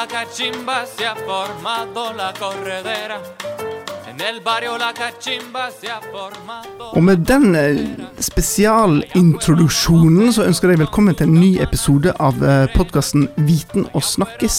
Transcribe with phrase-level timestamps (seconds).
[0.00, 3.20] la cachimba se ha formado la corredera.
[4.10, 10.68] En el barrio la cachimba se ha formado Og med den eh, spesialintroduksjonen så ønsker
[10.72, 12.34] jeg velkommen til en ny episode av
[12.74, 14.56] podkasten Viten og snakkes.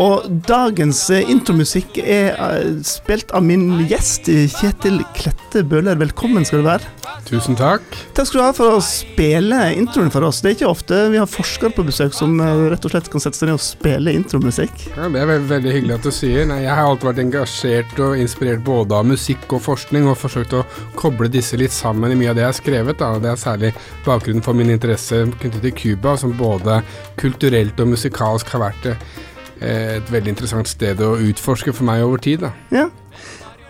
[0.00, 0.16] Og
[0.48, 5.96] dagens eh, intromusikk er eh, spilt av min gjest Kjetil Klette Bøhler.
[6.00, 6.84] Velkommen skal du være.
[7.26, 7.82] Tusen takk.
[8.14, 10.42] Takk skal du ha for å spille introen for oss.
[10.42, 13.20] Det er ikke ofte vi har forskere på besøk som eh, rett og slett kan
[13.24, 14.74] sette seg ned og spille intromusikk.
[14.92, 16.44] Ja, det er veldig, veldig hyggelig at du sier.
[16.50, 20.58] Nei, jeg har alltid vært engasjert og inspirert både av musikk og forskning, og forsøkt
[20.60, 20.62] å
[20.98, 22.85] koble disse litt sammen i mye av det jeg har skrevet.
[22.94, 23.18] Da.
[23.22, 23.72] Det er særlig
[24.04, 26.80] bakgrunnen for min interesse knyttet til Cuba, som både
[27.20, 32.22] kulturelt og musikalsk har vært eh, et veldig interessant sted å utforske for meg over
[32.22, 32.46] tid.
[32.46, 32.52] Da.
[32.74, 32.86] Ja.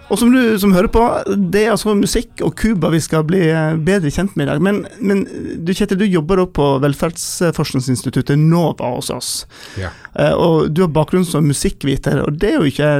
[0.06, 1.02] Og som du som hører på,
[1.50, 4.62] det er altså musikk og Cuba vi skal bli eh, bedre kjent med i dag.
[4.62, 5.24] Men, men
[5.66, 9.30] du Kjetil, du jobber også på velferdsforskningsinstituttet NOVA hos oss.
[9.80, 9.90] Ja.
[10.16, 12.90] Uh, og du har bakgrunn som musikkviter, og det er jo ikke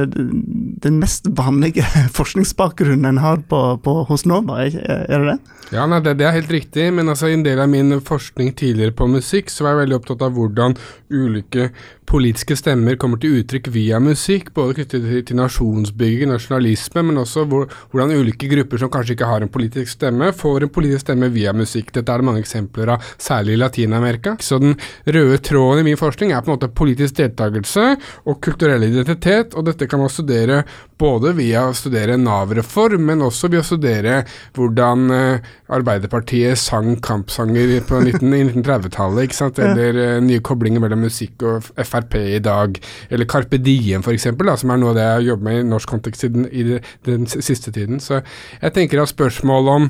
[0.83, 5.37] den mest vanlige forskningsbakgrunnen en har på, på, hos NOVA, er det det?
[5.73, 8.95] Ja, nei, det, det, er helt riktig, men altså, en del av min forskning tidligere
[8.95, 10.77] på musikk, så var jeg veldig opptatt av hvordan
[11.11, 11.71] ulike
[12.07, 17.67] politiske stemmer kommer til uttrykk via musikk, både knyttet til, nasjonsbygging, nasjonalisme, men også hvor,
[17.91, 21.53] hvordan ulike grupper som kanskje ikke har en politisk stemme, får en politisk stemme via
[21.55, 21.91] musikk.
[21.95, 24.37] Dette er det mange eksempler av, særlig i Latin-Amerika.
[24.39, 27.89] Så den røde tråden i min forskning er på en måte politisk deltakelse
[28.25, 30.63] og kulturell identitet, og dette kan man studere
[30.99, 34.21] både via å studere Nav-reform, men også via å studere
[34.57, 41.43] hvordan eh, Arbeiderpartiet sang kampsanger på 1930-tallet, ikke sant, eller uh, nye koblinger mellom musikk
[41.47, 42.77] og Frp i dag,
[43.11, 46.27] eller Carpe Diem f.eks., som er noe av det jeg jobber med i norsk kontekst
[46.27, 46.65] i den, i
[47.07, 47.99] den siste tiden.
[48.03, 48.21] Så
[48.61, 49.89] jeg tenker at spørsmålet om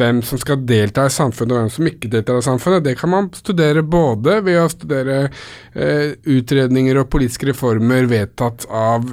[0.00, 3.12] hvem som skal delta i samfunnet og hvem som ikke deltar i samfunnet, det kan
[3.12, 9.04] man studere både ved å studere eh, utredninger og politiske reformer vedtatt av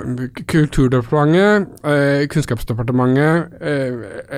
[0.47, 3.56] Kulturdepartementet, uh, Kunnskapsdepartementet,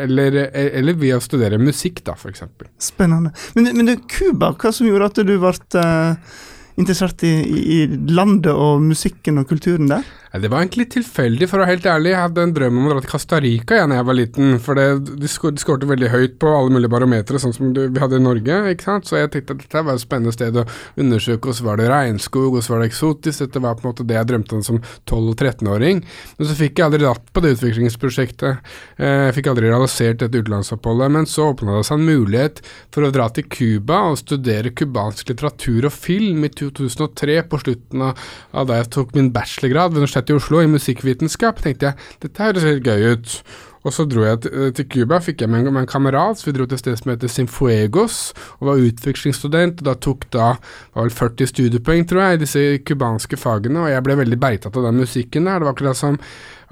[0.04, 2.46] eller, eller ved å studere musikk, da, f.eks.
[2.82, 3.34] Spennende.
[3.56, 6.38] Men, men det Cuba, hva som gjorde at du ble eh,
[6.78, 7.80] interessert i, i,
[8.14, 10.06] landet og musikken og kulturen der?
[10.34, 12.12] Det var egentlig tilfeldig, for å være helt ærlig.
[12.12, 14.58] Jeg hadde en drøm om å dra til Costa Rica da jeg var liten.
[14.64, 14.88] For det,
[15.24, 18.58] de, skårte veldig høyt på alle mulige barometere, sånn som vi hadde i Norge.
[18.74, 19.08] ikke sant?
[19.08, 20.66] Så jeg tenkte at dette var et spennende sted å
[21.00, 21.52] undersøke.
[21.52, 23.46] Og så var det regnskog, og så var det eksotisk.
[23.46, 26.04] Dette var på en måte det jeg drømte om som 12- og 13-åring.
[26.38, 28.74] Men så fikk jeg aldri dratt på det utviklingsprosjektet.
[29.00, 31.14] Eh, jeg fikk aldri realisert dette utenlandsoppholdet.
[31.16, 32.62] Men så åpna det seg en mulighet
[32.92, 38.04] for å dra til Cuba og studere cubansk litteratur og film i 2003, på slutten
[38.10, 42.44] av da jeg tok min bachelorgrad ved Universitetet i Oslo i musikkvitenskap, tenkte jeg dette
[42.44, 43.40] høres helt gøy ut.
[43.88, 44.42] Og så dro jeg
[44.76, 47.14] til Cuba, fikk jeg med, med en kamerat, så vi dro til et sted som
[47.14, 48.18] heter Sinfuegos,
[48.60, 49.80] og var utvekslingsstudent.
[49.80, 53.94] og Da tok da var vel 40 studiepoeng, tror jeg, i disse cubanske fagene, og
[53.94, 55.62] jeg ble veldig beitatt av den musikken der.
[55.62, 56.20] Det var akkurat som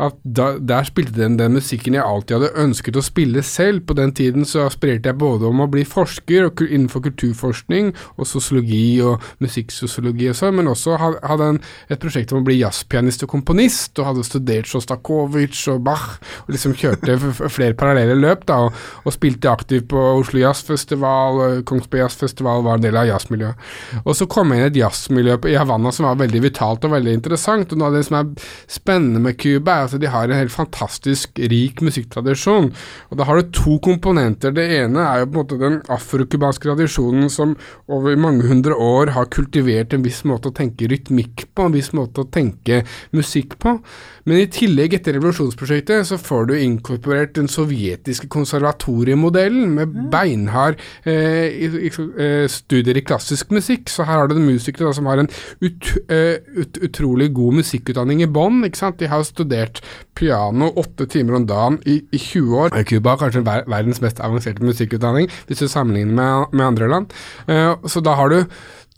[0.02, 3.86] at da, der spilte den den musikken jeg alltid hadde ønsket å spille selv.
[3.88, 9.00] På den tiden så aspirerte jeg både om å bli forsker innenfor kulturforskning og sosiologi
[9.06, 13.32] og musikksosiologi og sånn, men også hadde en, et prosjekt om å bli jazzpianist og
[13.36, 16.08] komponist, og hadde studert Sjostakovitsj og Bach,
[16.46, 17.18] og liksom kjørte
[17.54, 22.86] flere parallelle løp, da, og, og spilte aktivt på Oslo Jazzfestival, Kongsberg Jazzfestival var en
[22.86, 23.72] del av jazzmiljøet.
[24.04, 26.96] Og så kom jeg inn i et jazzmiljø i Havanna som var veldig vitalt og
[26.96, 30.28] veldig interessant, og noe av det som er spennende med Cuba, er altså de har
[30.28, 32.72] en helt fantastisk rik musikktradisjon.
[33.12, 34.54] Og da har du to komponenter.
[34.56, 37.56] Det ene er jo på en måte den afrokubanske tradisjonen som
[37.92, 41.94] over mange hundre år har kultivert en viss måte å tenke rytmikk på, en viss
[41.96, 42.84] måte å tenke
[43.16, 43.78] musikk på.
[44.26, 51.54] Men i tillegg, etter revolusjonsprosjektet, så får du inkorporert den sovjetiske konservatoriemodellen med beinhard eh,
[51.54, 53.92] eh, studier i klassisk musikk.
[53.94, 55.30] Så her har du musikere som har en
[55.62, 58.64] ut, uh, ut, utrolig god musikkutdanning i bånn.
[58.66, 59.84] De har studert
[60.18, 62.80] piano åtte timer om dagen i, i 20 år.
[62.90, 67.14] Cuba har kanskje ver verdens mest avanserte musikkutdanning, hvis du sammenligner med, med andre land.
[67.46, 68.42] Uh, så da har du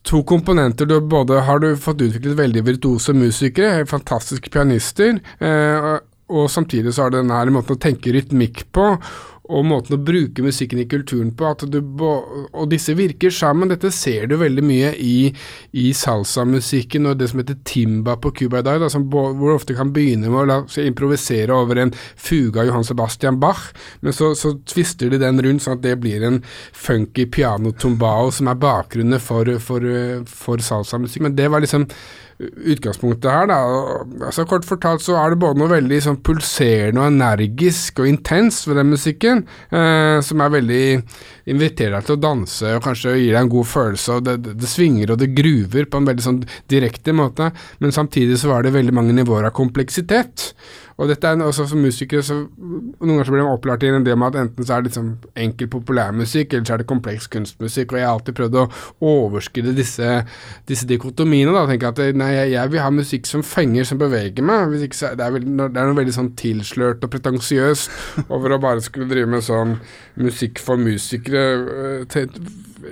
[0.08, 0.88] to komponenter.
[0.88, 7.06] Du både har du fått utviklet veldig virtuose musikere, fantastiske pianister, eh, og samtidig så
[7.06, 8.90] har du denne måten å tenke rytmikk på
[9.48, 11.54] og måten å bruke musikken i kulturen på.
[11.72, 13.72] Du, og disse virker sammen.
[13.72, 15.32] Dette ser du veldig mye i,
[15.72, 19.78] i salsamusikken og det som heter timba på Cuba i dag, da, hvor du ofte
[19.78, 23.70] kan begynne med å la improvisere over en fuge av Johan Sebastian Bach,
[24.02, 26.42] men så, så tvister de den rundt sånn at det blir en
[26.76, 29.84] funky piano tombao som er bakgrunnen for, for,
[30.30, 31.24] for salsamusikk.
[31.28, 31.88] Men det var liksom
[32.40, 33.48] utgangspunktet her.
[33.50, 33.60] Da.
[34.26, 38.68] Altså, kort fortalt så er det både noe veldig sånn, pulserende og energisk og intenst
[38.70, 40.86] ved den musikken, eh, som er veldig
[41.48, 44.18] inviterer deg til å danse og kanskje gir deg en god følelse.
[44.18, 46.42] og Det, det, det svinger og det gruver på en veldig sånn
[46.72, 47.52] direkte måte,
[47.84, 50.52] men samtidig så var det veldig mange nivåer av kompleksitet.
[50.98, 54.00] Og dette er også som musikere så Noen ganger så blir de opplært i en
[54.02, 57.28] idé med at enten så er det liksom enkel populærmusikk, eller så er det kompleks
[57.30, 57.94] kunstmusikk.
[57.94, 58.64] Og jeg har alltid prøvd å
[59.06, 60.16] overskride disse,
[60.70, 61.54] disse dikotomiene.
[61.54, 64.72] da, tenke at nei, jeg, jeg, vil ha musikk som fenger, som beveger meg.
[64.74, 68.58] Hvis ikke så det er, veldig, det er noe veldig sånn tilslørt og pretensiøst over
[68.58, 69.78] å bare skulle drive med sånn
[70.18, 71.37] musikk for musikere
[72.14, 72.32] til,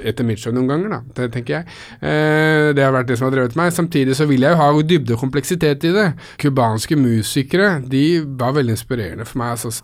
[0.03, 1.77] etter mitt skjønn noen ganger, da, det tenker jeg.
[1.99, 3.73] Eh, det har vært det som har drevet meg.
[3.75, 6.05] Samtidig så vil jeg jo ha dybde og kompleksitet i det.
[6.41, 8.05] Cubanske musikere de
[8.39, 9.55] var veldig inspirerende for meg.
[9.55, 9.83] Altså.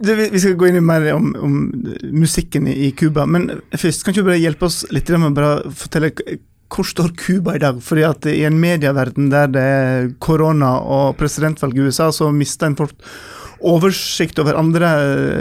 [0.00, 1.60] Du, vi skal gå inn i mer om, om
[2.14, 6.12] musikken i Cuba, men først kan du bare hjelpe oss litt med å fortelle
[6.74, 7.76] hvor står Cuba i dag?
[7.84, 12.70] Fordi at I en medieverden der det er korona og presidentvalg i USA, så mister
[12.70, 12.96] en fort
[13.64, 14.90] oversikt over andre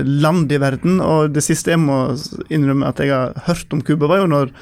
[0.07, 0.99] land i verden.
[1.03, 2.15] Og det siste jeg må
[2.53, 4.53] innrømme at jeg har hørt om Cuba, var jo når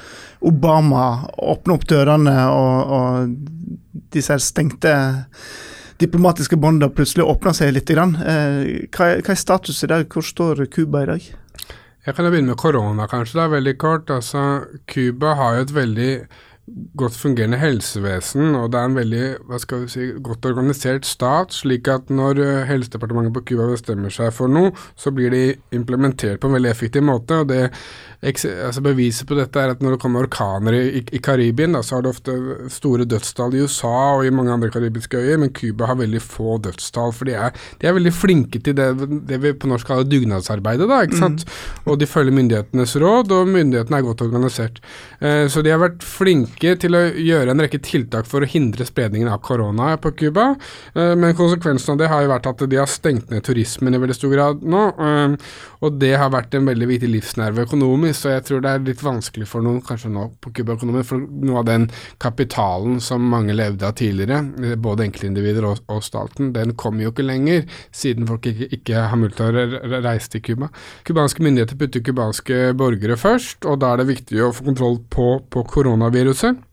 [0.42, 4.96] Obama åpna opp dørene, og, og disse her stengte
[6.02, 7.90] diplomatiske båndene plutselig åpna seg litt.
[7.92, 8.16] Grann.
[8.18, 10.08] Eh, hva, er, hva er status i dag?
[10.10, 11.30] Hvor står Cuba i dag?
[12.02, 13.38] Jeg kan begynne med korona, kanskje.
[13.38, 14.10] Det er veldig kort.
[14.10, 16.12] Altså, Cuba har jo et veldig
[16.96, 21.54] godt fungerende helsevesen, og det er en veldig hva skal vi si, godt organisert stat,
[21.56, 25.42] slik at når eh, Helsedepartementet på Cuba bestemmer seg for noe, så blir de
[25.74, 27.42] implementert på en veldig effektiv måte.
[27.42, 27.64] og det
[28.22, 31.82] altså Beviset på dette er at når det kommer orkaner i, i, i Karibien, da,
[31.82, 32.34] så har det ofte
[32.70, 36.58] store dødstall i USA og i mange andre karibiske øyer, men Cuba har veldig få
[36.62, 37.10] dødstall.
[37.16, 38.88] For de er, de er veldig flinke til det,
[39.26, 40.86] det, vi på norsk kaller dugnadsarbeidet.
[40.88, 41.42] da, ikke sant?
[41.42, 41.90] Mm.
[41.90, 44.78] Og de følger myndighetenes råd, og myndighetene er godt organisert.
[45.18, 48.86] Eh, så de har vært flinke til å gjøre en rekke tiltak for å hindre
[48.86, 50.52] spredningen av korona på Cuba.
[50.94, 54.02] Eh, men konsekvensen av det har jo vært at de har stengt ned turismen i
[54.02, 54.86] veldig stor grad nå.
[54.94, 55.52] Eh,
[55.82, 59.02] og det har vært en veldig viktig livsnerve økonomisk, så jeg tror det er litt
[59.04, 61.88] vanskelig for noen, kanskje nå på Cuba-økonomien, for noe av den
[62.22, 67.12] kapitalen som mange levde av tidligere, eh, både enkeltindivider og, og staten, den kommer jo
[67.14, 67.64] ikke lenger,
[67.94, 70.72] siden folk ikke, ikke har mulighet til å reise til Cuba.
[71.08, 75.32] Cubanske myndigheter putter cubanske borgere først, og da er det viktig å få kontroll på,
[75.52, 76.68] på koronaviruset.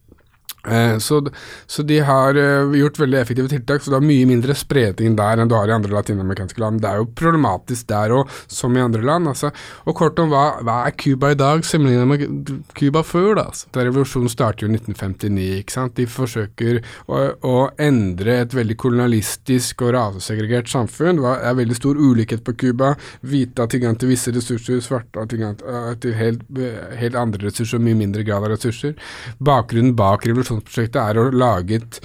[0.67, 1.21] Eh, så,
[1.67, 5.39] så, de har uh, gjort veldig effektive tiltak, så det er mye mindre spredning der
[5.39, 6.81] enn du har i andre latinamerikanske land.
[6.83, 9.29] Det er jo problematisk der òg, som i andre land.
[9.31, 9.53] Altså.
[9.87, 13.31] Og kort om hva, hva er Cuba i dag sammenlignet med Cuba før?
[13.39, 13.47] da?
[13.53, 13.71] Altså.
[13.79, 15.47] Revolusjonen starter jo i 1959.
[15.61, 15.95] ikke sant?
[15.99, 21.23] De forsøker å, å endre et veldig kolonialistisk og rasesegregert samfunn.
[21.23, 22.93] Det er veldig stor ulikhet på Cuba.
[23.23, 25.55] Hvite har tilgang til visse ressurser, svarte har tilgang
[26.03, 26.43] til helt,
[26.99, 28.97] helt andre ressurser og mye mindre grad av ressurser.
[29.39, 31.99] Bakgrunnen bak revolusjonen revolusjonsprosjektet er å lage et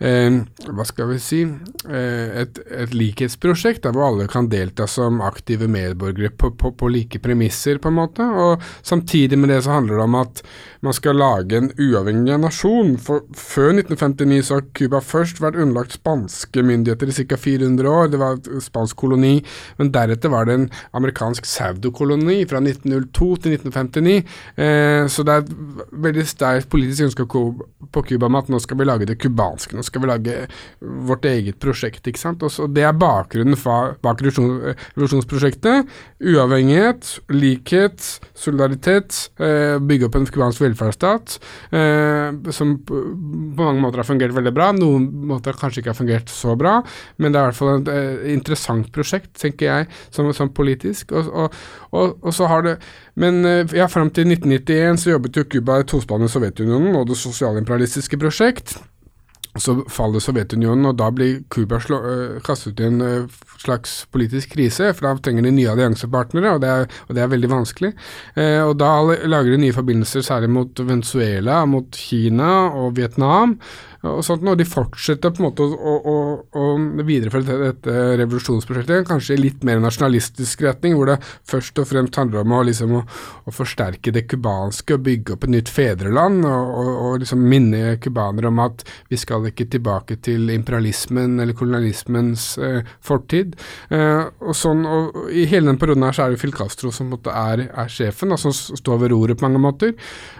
[0.00, 5.20] eh, hva skal vi si eh, et, et, likhetsprosjekt der hvor alle kan delta som
[5.24, 8.24] aktive medborgere på, på, på, like premisser, på en måte.
[8.24, 10.44] Og samtidig med det så handler det om at
[10.80, 12.94] man skal lage en uavhengig nasjon.
[13.00, 17.36] For før 1959 så har Cuba først vært underlagt spanske myndigheter i ca.
[17.40, 18.08] 400 år.
[18.12, 19.34] Det var en spansk koloni.
[19.78, 24.16] Men deretter var det en amerikansk saudokoloni fra 1902 til 1959.
[24.56, 25.52] Eh, så det er et
[26.08, 29.76] veldig sterkt politisk ønske på Cuba med at nå skal vi lage det cubanske.
[29.76, 30.38] Nå skal vi lage
[30.80, 32.06] vårt eget prosjekt.
[32.06, 32.42] ikke sant?
[32.42, 33.58] Og så Det er bakgrunnen
[34.02, 35.86] bak revolusjonsprosjektet.
[36.24, 39.30] Uavhengighet, likhet, solidaritet.
[39.38, 41.36] Eh, bygge opp en cubansk velferdsstat
[41.76, 43.00] eh, som på
[43.58, 44.70] mange måter har fungert veldig bra.
[44.76, 46.78] Noen måter kanskje ikke har fungert så bra,
[47.18, 51.14] men det er i hvert fall et eh, interessant prosjekt, tenker jeg, som, som politisk.
[51.16, 51.58] Og, og,
[51.90, 52.76] og, og, så har det
[53.20, 57.10] Men eh, ja, fram til 1991 så jobbet jo Cuba i tospann med Sovjetunionen og
[57.10, 58.78] det sosialimperialistiske prosjekt.
[59.58, 64.54] Så faller Sovjetunionen, og da blir Cuba uh, kastet ut i en uh, slags politisk
[64.54, 67.90] krise, for da trenger de nye alliansepartnere, og det er, og det er veldig vanskelig.
[68.38, 68.92] Eh, og da
[69.28, 73.58] lager de nye forbindelser særlig mot Venezuela, mot Kina og Vietnam
[74.00, 76.14] og sånt, og de fortsetter på en måte å, å,
[76.56, 76.68] å
[77.04, 81.18] videreføre dette, dette, revolusjonsprosjektet, kanskje i litt mer nasjonalistisk retning, hvor det
[81.50, 85.52] først og fremst handler om å, liksom, å, forsterke det cubanske og bygge opp et
[85.52, 91.36] nytt fedreland, og, og liksom minne cubanere om at vi skal ikke tilbake til imperialismen
[91.42, 93.58] eller kolonialismens eh, fortid.
[93.92, 97.12] Eh, og sånn, og I hele den perioden her så er det Phil Castro som
[97.20, 99.92] er, er sjefen, som står ved roret på mange måter.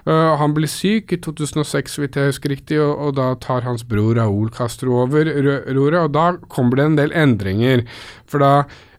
[0.06, 3.49] Eh, han blir syk i 2006, så vidt jeg husker riktig, og, og da tar
[3.50, 5.28] tar hans bror Raúl Castro over
[5.74, 7.84] roret, og da kommer det en del endringer.
[8.30, 8.52] For da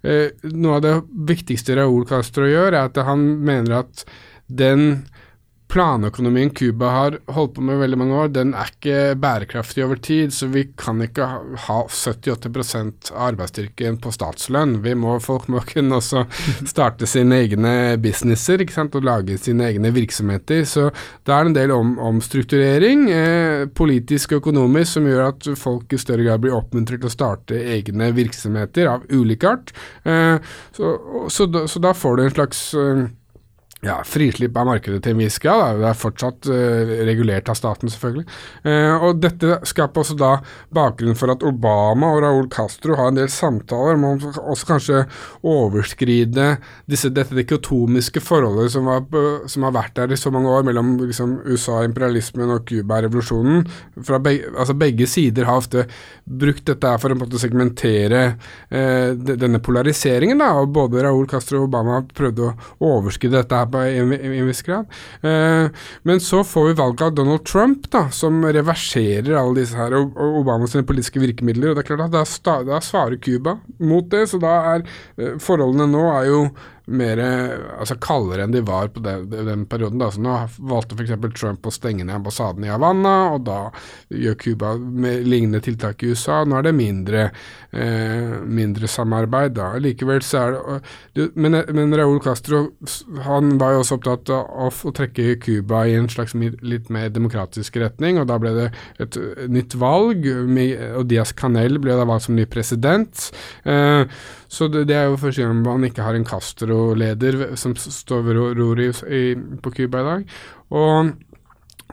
[0.03, 0.95] eh, Noe av det
[1.31, 4.05] viktigste Raúl Castro gjør, er at han mener at
[4.51, 5.05] den
[5.71, 10.33] planøkonomien Cuba har holdt på med veldig mange år, den er ikke bærekraftig over tid.
[10.35, 11.27] Så vi kan ikke
[11.67, 14.79] ha 70-80 av arbeidsstyrken på statslønn.
[14.83, 16.25] Vi må, folk må kunne også
[16.67, 18.97] starte sine egne businesser ikke sant?
[18.99, 20.65] og lage sine egne virksomheter.
[20.67, 20.89] Så
[21.27, 26.01] det er en del om, omstrukturering, eh, politisk og økonomisk, som gjør at folk i
[26.01, 29.71] større grad blir oppmuntret til å starte egne virksomheter av ulik art.
[30.03, 30.37] Eh,
[30.75, 30.93] så,
[31.31, 33.07] så, så, da, får du en slags eh,
[33.81, 35.79] ja, frislipp av markedet til en viss grad.
[35.81, 38.27] Det er fortsatt uh, regulert av staten, selvfølgelig.
[38.61, 40.35] Uh, og Dette skaper også da
[40.73, 44.11] bakgrunnen for at Obama og Raúl Castro har en del samtaler om å
[44.53, 44.99] også kanskje
[45.41, 46.51] overskride
[46.85, 49.07] disse, dette dikotomiske forholdet som, var,
[49.49, 53.65] som, har vært der i så mange år mellom liksom, USA-imperialismen og Cuba-revolusjonen.
[53.97, 55.87] Begge, altså begge sider har ofte
[56.25, 60.37] brukt dette for å segmentere uh, denne polariseringen.
[60.45, 62.53] Da, og Både Raúl Castro og Obama har prøvd å
[62.91, 64.89] overskride dette her i en, en viss grad.
[65.21, 65.69] Eh,
[66.07, 70.13] men så får vi valget av Donald Trump, da, som reverserer alle disse her og,
[70.17, 71.71] og Obamas politiske virkemidler.
[71.71, 74.85] og det er klart at Da, da svarer Cuba mot det, så da er
[75.17, 76.43] eh, forholdene nå er jo
[76.85, 77.21] mer
[77.77, 80.01] altså kaldere enn de var på den, den perioden.
[80.01, 80.09] Da.
[80.11, 80.35] Så nå
[80.71, 81.13] valgte f.eks.
[81.37, 83.59] Trump å stenge ned ambassaden i Havanna, og da
[84.09, 86.41] gjør Cuba lignende tiltak i USA.
[86.45, 87.27] Nå er det mindre,
[87.71, 89.55] eh, mindre samarbeid.
[89.57, 89.73] da.
[89.81, 92.71] Likevel så er det Men, men Raúl Castro
[93.25, 97.77] han var jo også opptatt av å trekke Cuba i en slags litt mer demokratisk
[97.81, 98.67] retning, og da ble det
[98.99, 99.17] et
[99.51, 103.29] nytt valg, og Diaz Canel ble da valgt som ny president.
[103.65, 104.05] Eh,
[104.51, 108.39] så det, det, er jo første gang man ikke har en Castro-leder som står ved
[108.59, 108.99] roret
[109.63, 110.25] på Cuba i dag.
[110.75, 111.13] Og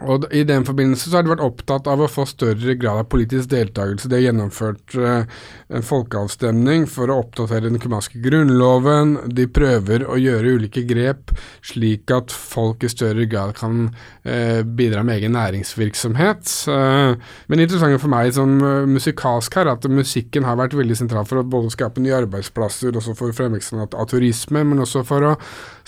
[0.07, 3.09] og I den forbindelse så har de vært opptatt av å få større grad av
[3.11, 4.11] politisk deltakelse.
[4.11, 5.25] De har gjennomført uh,
[5.75, 9.17] en folkeavstemning for å oppdatere den cubanske grunnloven.
[9.35, 11.35] De prøver å gjøre ulike grep
[11.67, 16.47] slik at folk i større grad kan uh, bidra med egen næringsvirksomhet.
[16.71, 17.19] Uh,
[17.51, 18.55] men interessant for meg som
[18.89, 23.17] musikalsk her, at musikken har vært veldig sentral for å både skape nye arbeidsplasser, også
[23.19, 25.35] for fremveksten av turisme, men også for å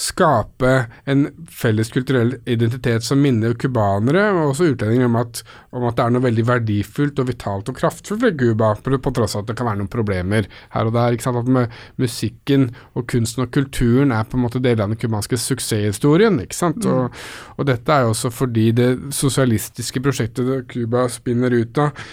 [0.00, 0.74] skape
[1.10, 3.54] en felles kulturell identitet som minner
[4.00, 5.42] cubanere, og også utlendinger, om at,
[5.72, 9.12] om at, det er noe veldig verdifullt og vitalt og kraftfullt ved Cuba, på, på
[9.16, 11.14] tross av at det kan være noen problemer her og der.
[11.14, 14.94] ikke sant, At med musikken og kunsten og kulturen er på en måte deler av
[14.94, 16.40] den cubanske suksesshistorien.
[16.40, 16.90] ikke sant, mm.
[16.90, 17.22] og,
[17.56, 22.04] og, dette er jo også fordi det sosialistiske prosjektet Cuba spinner ut av,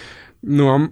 [0.48, 0.88] noe om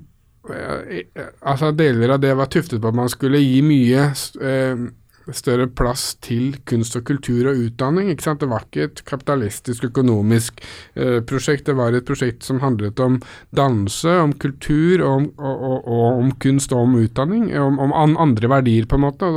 [0.50, 1.06] eh,
[1.46, 4.08] altså Deler av det var tuftet på at man skulle gi mye
[4.42, 4.86] eh,
[5.34, 8.10] større plass til kunst og kultur og utdanning.
[8.10, 8.40] ikke sant?
[8.40, 10.62] Det var ikke et kapitalistisk økonomisk
[10.94, 13.18] eh, prosjekt, det var et prosjekt som handlet om
[13.56, 17.48] danse, om kultur, om, og, og, og, om kunst og om utdanning.
[17.56, 19.30] Om, om, andre verdier, på en måte.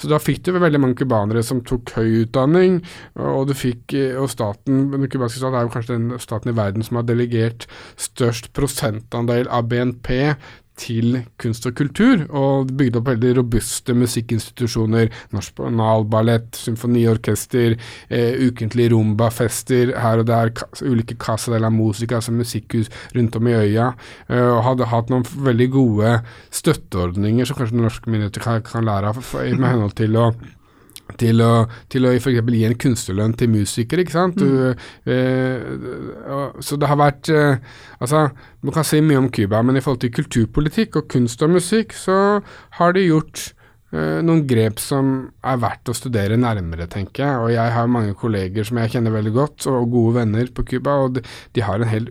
[0.00, 2.80] Så da fikk du veldig mange cubanere som tok høy utdanning,
[3.18, 6.56] og du fikk, eh, og staten, den cubanske staten er jo kanskje den staten i
[6.56, 7.66] verden som har delegert
[8.00, 10.34] størst prosentandel av BNP
[10.78, 15.10] til kunst og kultur, og bygde opp veldig robuste musikkinstitusjoner.
[15.34, 17.76] Nasjonalballett, symfoniorkester,
[18.08, 20.52] eh, ukentlig rumbafester her og der,
[20.82, 23.92] ulike Casa de la Musica, altså musikkhus rundt om i øya.
[24.28, 26.16] Eh, og hadde hatt noen veldig gode
[26.50, 30.32] støtteordninger som kanskje norske myndigheter kan, kan lære av med henhold til å
[31.22, 31.52] til å,
[31.92, 32.42] til å f.eks.
[32.42, 34.04] gi en kunstnerlønn til musikere.
[34.04, 34.42] ikke sant?
[34.42, 35.14] Du, mm.
[35.14, 38.26] eh, så det har vært eh, Altså,
[38.66, 41.94] man kan si mye om Cuba, men i forhold til kulturpolitikk og kunst og musikk,
[41.94, 42.16] så
[42.78, 43.52] har de gjort
[43.92, 45.08] noen grep som
[45.44, 47.40] er verdt å studere nærmere, tenker jeg.
[47.42, 50.94] Og jeg har mange kolleger som jeg kjenner veldig godt, og gode venner på Cuba.
[51.04, 52.08] Og de, de, har hel,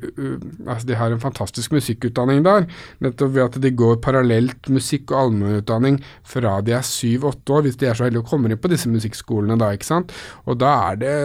[0.68, 2.68] altså de har en fantastisk musikkutdanning der.
[3.02, 7.82] Nettopp ved at de går parallelt musikk- og allmennutdanning fra de er syv-åtte år, hvis
[7.82, 10.14] de er så heldige å komme inn på disse musikkskolene da, ikke sant.
[10.46, 11.16] Og da er det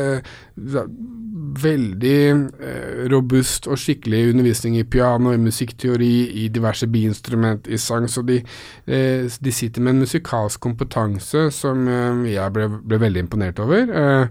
[1.56, 8.08] veldig eh, robust og skikkelig undervisning i piano, i musikkteori, i diverse biinstrument, i sang.
[8.10, 8.40] Så de,
[8.86, 13.58] eh, de sitter med en musikal musikalsk kompetanse som eh, jeg ble, ble veldig imponert
[13.60, 13.90] over.
[13.90, 14.28] Eh,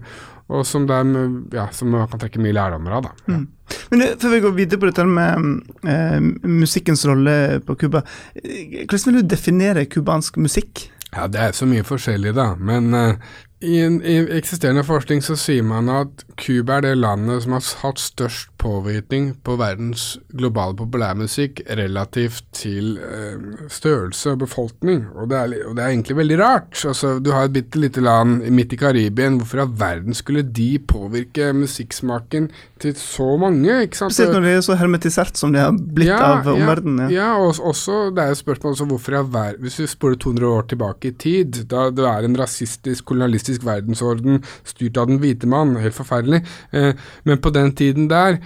[0.48, 0.96] og som, de,
[1.52, 3.02] ja, som, man kan trekke mye lærdommer av.
[3.02, 3.12] Da.
[3.26, 3.38] Ja.
[3.38, 3.46] Mm.
[3.90, 8.04] Men eh, Før vi går videre på dette med eh, musikkens rolle på Cuba,
[8.34, 10.90] hvordan vil du definere cubansk musikk?
[11.12, 12.54] Ja, Det er så mye forskjellig, da.
[12.58, 13.16] Men uh,
[13.64, 17.64] i, en, i eksisterende forskning så sier man at Cuba er det landet som har
[17.80, 25.38] hatt størst påvirkning på verdens globale populærmusikk relativt til eh, størrelse og befolkning, og det,
[25.38, 26.82] er, og det, er, egentlig veldig rart.
[26.88, 30.68] Altså, du har et bitte lite land midt i Karibien, hvorfor i verden skulle de
[30.88, 32.50] påvirke musikksmaken
[32.82, 33.80] til så mange?
[33.86, 34.16] ikke sant?
[34.16, 37.08] Spesielt når det er så hermetisert som det har blitt ja, av omverdenen.
[37.12, 40.20] Ja, ja og også, det er jo spørsmål også hvorfor i verden Hvis vi spoler
[40.20, 45.08] 200 år tilbake i tid, da det er en rasistisk kolonialistisk kapitalistisk verdensorden styrt av
[45.08, 45.76] den hvite mann.
[45.76, 46.44] Helt forferdelig.
[46.72, 48.38] Eh, men på den tiden der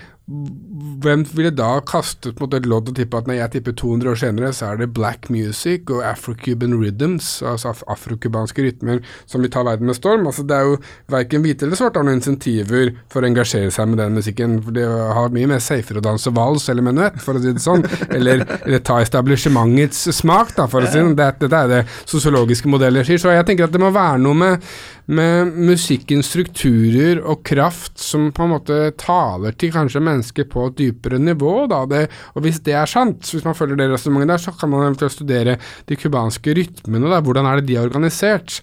[1.01, 4.19] hvem ville da kastet mot et lodd og tippe at når jeg tipper 200 år
[4.21, 9.51] senere, så er det black music og afro-cuban rhythms, altså af afrokubanske rytmer, som vil
[9.51, 10.27] ta verden med storm?
[10.31, 10.77] Altså Det er jo
[11.11, 14.59] verken hvite eller svarte har noen insentiver for å engasjere seg med den musikken.
[14.63, 17.65] For det har mye mer safere å danse vals eller menuett, for å si det
[17.65, 17.85] sånn.
[18.17, 21.19] eller, eller ta establishementets smak, da, for å si det sånn.
[21.19, 23.19] Dette er det sosiologiske modeller sier.
[23.21, 24.71] Så jeg tenker at det må være noe med
[25.11, 30.77] med musikkens strukturer og kraft som på en måte taler til kanskje mennesker på et
[30.79, 31.55] dypere nivå.
[31.91, 32.05] Det,
[32.37, 35.17] og hvis det er sant, hvis man følger det resonnementet der, så kan man eventuelt
[35.17, 35.57] studere
[35.91, 37.11] de cubanske rytmene.
[37.11, 37.23] Da.
[37.27, 38.61] Hvordan er det de er organisert?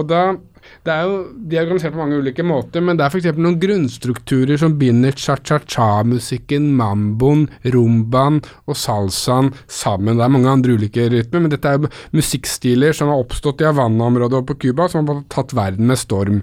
[0.00, 0.22] Og da
[0.86, 1.16] det er jo,
[1.50, 3.38] De er organisert på mange ulike måter, men det er f.eks.
[3.38, 10.16] noen grunnstrukturer som binder cha-cha-cha-musikken, mamboen, rumbaen og salsaen sammen.
[10.18, 13.68] Det er mange andre ulike rytmer, men dette er jo musikkstiler som har oppstått i
[13.68, 16.40] Havanna-området og på Cuba, som har tatt verden med storm.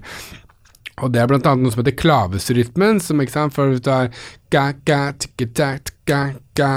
[1.02, 4.10] Og det er blant annet noe som heter klavesrytmen, som ikke sant, for det er
[4.54, 6.22] ga, ga, tikki, tak, ga,
[6.58, 6.72] ga,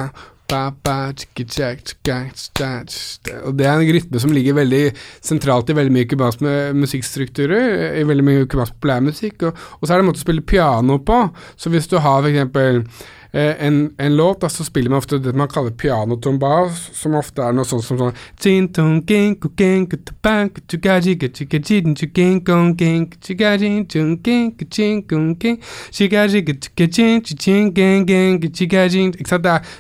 [3.48, 4.84] og det er en rytme som ligger veldig
[5.24, 6.44] sentralt i veldig mye cubansk
[6.78, 9.48] musikkstrukturer, i veldig mye cubansk populærmusikk.
[9.48, 11.24] Og, og så er det en måte å spille piano på.
[11.56, 13.08] Så hvis du har f.eks.
[13.34, 17.40] Eh, en, en, låt, da, så spiller man ofte det man kaller pianotomba, som ofte
[17.46, 18.18] er noe sånt som sånn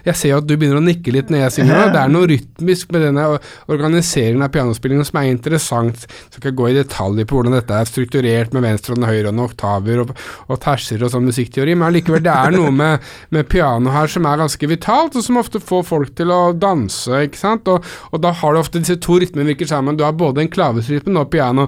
[0.07, 1.91] Jeg ser jo at du begynner å nikke litt når jeg synger.
[1.91, 3.27] Det er noe rytmisk med denne
[3.67, 6.07] organiseringen av pianospillingen som er interessant.
[6.31, 9.35] Så skal jeg gå i detaljer på hvordan dette er strukturert med venstre og høyre
[9.35, 10.15] og oktaver og,
[10.47, 14.25] og terser og sånn musikkteori, men allikevel, det er noe med med piano her som
[14.25, 17.67] er ganske vitalt, og som ofte får folk til å danse, ikke sant.
[17.71, 19.97] Og, og da har du ofte disse to rytmene virker sammen.
[19.97, 21.67] Du har både en klavesrytme og piano.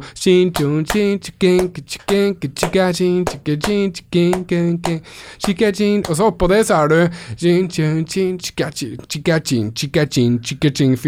[6.03, 7.00] Og så oppå det så er du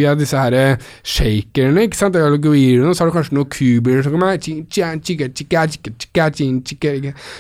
[0.06, 4.36] jeg disse her shakerne, ikke sant, og så har du kanskje noen kubier som kommer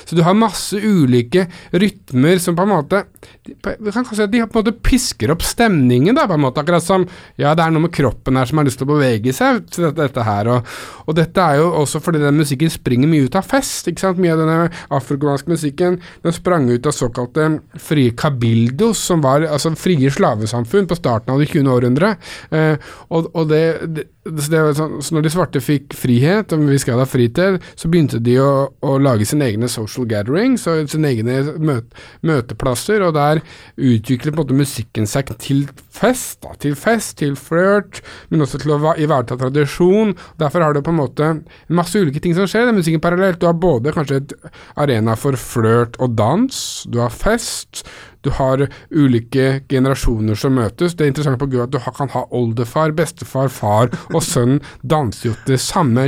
[0.05, 3.03] Så du har masse ulike rytmer som på en måte
[3.45, 6.61] vi kan si at de på en måte pisker opp stemningen, da, på en måte,
[6.63, 7.05] akkurat som
[7.39, 9.87] ja, det er noe med kroppen her som har lyst til å bevege seg til
[9.87, 10.49] dette, dette her.
[10.53, 10.71] Og,
[11.05, 13.89] og, dette er jo også fordi den musikken springer mye ut av fest.
[13.91, 14.57] ikke sant, Mye av denne
[14.95, 17.49] afrokubanske musikken den sprang ut av såkalte
[17.81, 21.71] frie kabildos, som var altså frie slavesamfunn på starten av det 20.
[21.75, 22.15] århundre.
[22.55, 26.97] Eh, og, og det, det Sånn, så når de svarte fikk frihet, og vi skal
[26.97, 31.35] ha fritid, så begynte de å, å lage sine egne social gatherings og sine egne
[31.61, 31.93] møte,
[32.25, 33.43] møteplasser, og der
[33.77, 38.63] utviklet på en måte musikken seg til fest, da, til fest, til flørt, men også
[38.63, 40.15] til å ivareta tradisjon.
[40.41, 41.29] Derfor har du på en måte
[41.69, 43.37] masse ulike ting som skjer i musikken parallelt.
[43.37, 44.35] Du har både kanskje et
[44.81, 47.85] arena for flørt og dans, du har fest,
[48.25, 50.95] du har ulike generasjoner som møtes.
[50.95, 55.29] Det er interessant på Gud at du kan ha oldefar, bestefar, far og sønn danser
[55.29, 56.07] jo det samme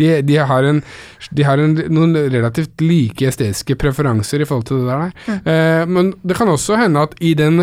[0.00, 0.82] de, de, har, en,
[1.36, 5.12] de har en, noen relativt like estetiske preferanser i forhold til det der.
[5.26, 5.40] Mm.
[5.52, 7.60] Eh, men det kan også hende at i den,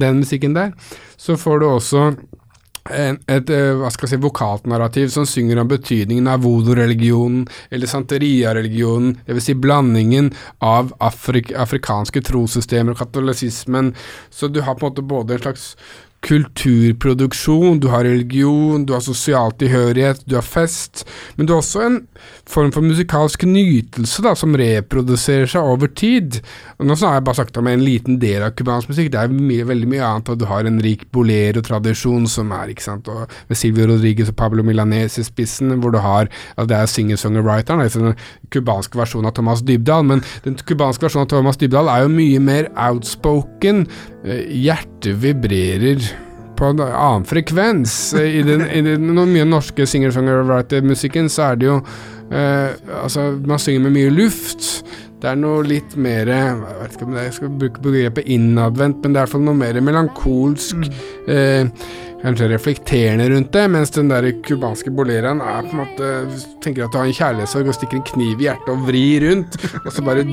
[0.00, 0.72] den musikken der,
[1.16, 2.12] så får du også
[2.90, 7.90] et eh, hva skal jeg si, vokalt narrativ som synger om betydningen av voodoo-religionen eller
[7.90, 9.46] santeria-religionen, dvs.
[9.46, 13.92] Si blandingen av afrik afrikanske trossystemer og katolisismen.
[14.30, 15.76] Så du har på en måte både en slags
[16.22, 21.02] kulturproduksjon, du har religion, du har sosial tilhørighet, du har fest,
[21.36, 21.96] men du har også en
[22.48, 26.38] form for musikalsk nytelse da, som reproduserer seg over tid.
[26.78, 29.34] Og nå har jeg bare sagt om en liten del av cubansk musikk, det er
[29.34, 33.26] mye, veldig mye annet, og du har en rik bolero-tradisjon som er, ikke sant, og
[33.50, 37.82] med Silvio Rodriguez og Pablo Milanes i spissen, hvor du har at det er singer-songwriteren,
[37.82, 38.18] altså den
[38.54, 42.46] cubanske versjonen av Thomas Dybdahl, men den cubanske versjonen av Thomas Dybdahl er jo mye
[42.46, 43.88] mer outspoken,
[44.24, 46.02] hjertet vibrerer
[46.58, 48.14] på en annen frekvens.
[48.14, 51.78] I den, i den mye norske singer-songwriter-musikken så er det jo
[52.30, 54.68] eh, Altså, man synger med mye luft.
[55.22, 59.12] Det er noe litt mer Jeg vet ikke om jeg skal bruke begrepet innadvendt, men
[59.12, 60.82] det er i hvert fall noe mer melankolsk.
[60.82, 60.94] Mm.
[61.34, 61.90] Eh,
[62.22, 66.12] kanskje reflekterende rundt det, mens den der cubanske boleraen er på en måte
[66.64, 69.58] tenker at du har en kjærlighetssorg og stikker en kniv i hjertet og vrir rundt,
[69.82, 70.26] og så bare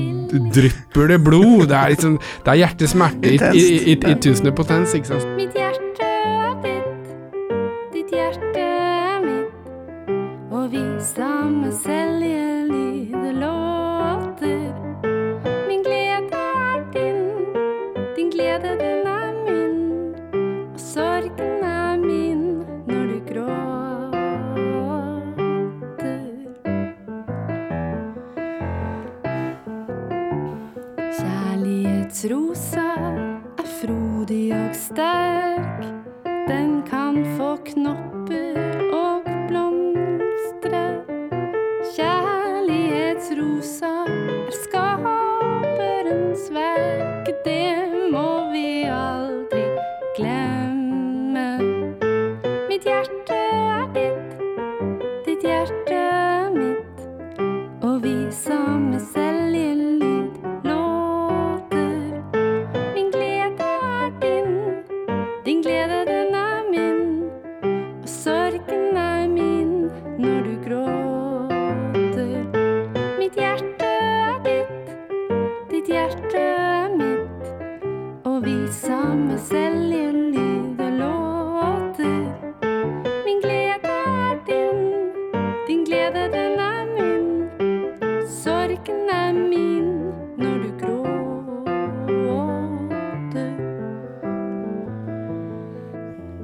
[0.54, 1.66] drypper det blod.
[1.70, 5.28] Det er liksom Det er hjertesmerte i, i, i, i, tusende potens, ikke sant.
[5.36, 5.90] Mitt hjerte
[11.00, 12.59] samme selgelyde
[34.90, 35.39] stars.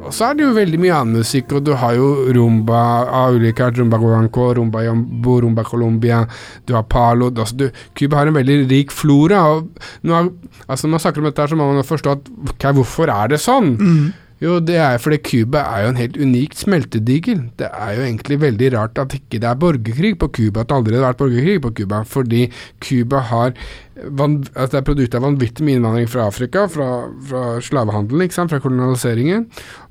[0.06, 2.80] Og så er det jo veldig mye annen musikk, og du har jo rumba
[3.22, 3.78] av ulike art.
[3.80, 6.22] Rumba guanco, rumba jambo, rumba colombia,
[6.66, 7.66] du har palo altså du,
[7.98, 9.42] Cuba har en veldig rik flora.
[9.56, 10.30] Og nå er,
[10.66, 13.34] altså når man snakker om dette, her, så må man forstå at ok, hvorfor er
[13.34, 13.74] det sånn?
[14.36, 17.38] Jo, det er fordi Cuba er jo en helt unikt smeltedigel.
[17.56, 20.76] Det er jo egentlig veldig rart at ikke det er borgerkrig på Cuba, at det
[20.76, 22.42] aldri har vært borgerkrig på Cuba, fordi
[22.84, 23.54] Cuba har
[23.96, 28.52] altså Det er produkt av vanvittig mye innvandring fra Afrika, fra, fra slavehandelen, ikke sant,
[28.52, 29.46] fra kolonialiseringen.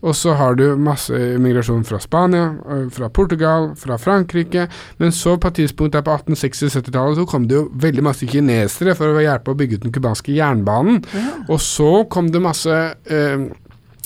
[0.05, 1.09] Og så har du masse
[1.41, 2.51] migrasjon fra Spania,
[2.93, 4.67] fra Portugal, fra Frankrike.
[5.01, 8.93] Men så på et tidspunkt der på 1860-70-tallet så kom det jo veldig masse kinesere
[8.93, 11.01] for å hjelpe å bygge ut den cubanske jernbanen.
[11.49, 13.49] Og så kom det masse øh,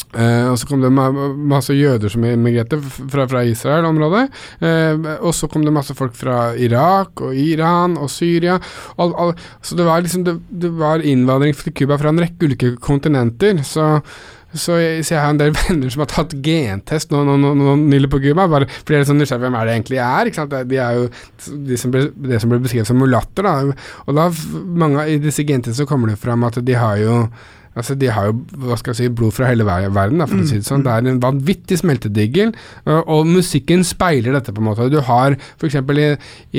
[0.09, 4.23] Eh, og så kom det masse jøder som emigrerte fra, fra Israel-området.
[4.65, 8.57] Eh, og så kom det masse folk fra Irak og Iran og Syria.
[8.97, 12.49] All, all, så det var liksom det, det var innvandring til Cuba fra en rekke
[12.49, 13.61] ulike kontinenter.
[13.67, 13.85] Så,
[14.49, 17.53] så, jeg, så jeg har en del venner som har tatt gentest nå, nå, nå,
[17.59, 18.47] nå nylig på Cuba.
[18.49, 20.31] Bare fordi jeg er sånn nysgjerrig hvem er det egentlig er.
[20.31, 20.57] Ikke sant?
[20.73, 21.05] De er jo
[21.69, 23.45] de som ble, det som ble beskrevet som mulatter.
[23.45, 23.77] Da.
[24.07, 24.27] Og da
[24.73, 27.21] mange av disse gentestene kommer det fram at de har jo
[27.79, 30.47] Altså, De har jo hva skal jeg si, blod fra hele verden, da, for å
[30.47, 30.83] si det sånn.
[30.85, 32.53] Det er en vanvittig smeltedigel,
[32.85, 34.53] og, og musikken speiler dette.
[34.55, 34.89] på en måte.
[34.91, 35.79] Du har f.eks.
[35.79, 36.09] I,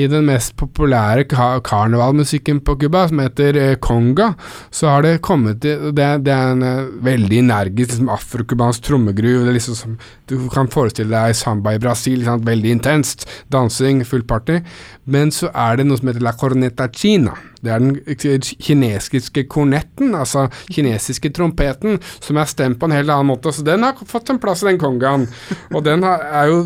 [0.03, 4.33] i den mest populære ka karnevalmusikken på Cuba, som heter eh, conga,
[4.73, 9.45] så har det kommet Det, det er en eh, veldig energisk liksom, afrocubansk trommegruve.
[9.45, 9.97] Det er liksom som
[10.29, 12.45] Du kan forestille deg samba i Brasil, sant?
[12.47, 13.27] veldig intenst.
[13.51, 14.61] Dansing, full party.
[15.05, 17.35] Men så er det noe som heter la corneta china.
[17.61, 17.97] Det er den
[18.61, 23.53] kinesiske kornetten, altså kinesiske trompeten, som er stemt på en helt annen måte.
[23.53, 25.27] Så den har fått en plass i den kongaen.
[25.71, 26.63] Og den er, jo,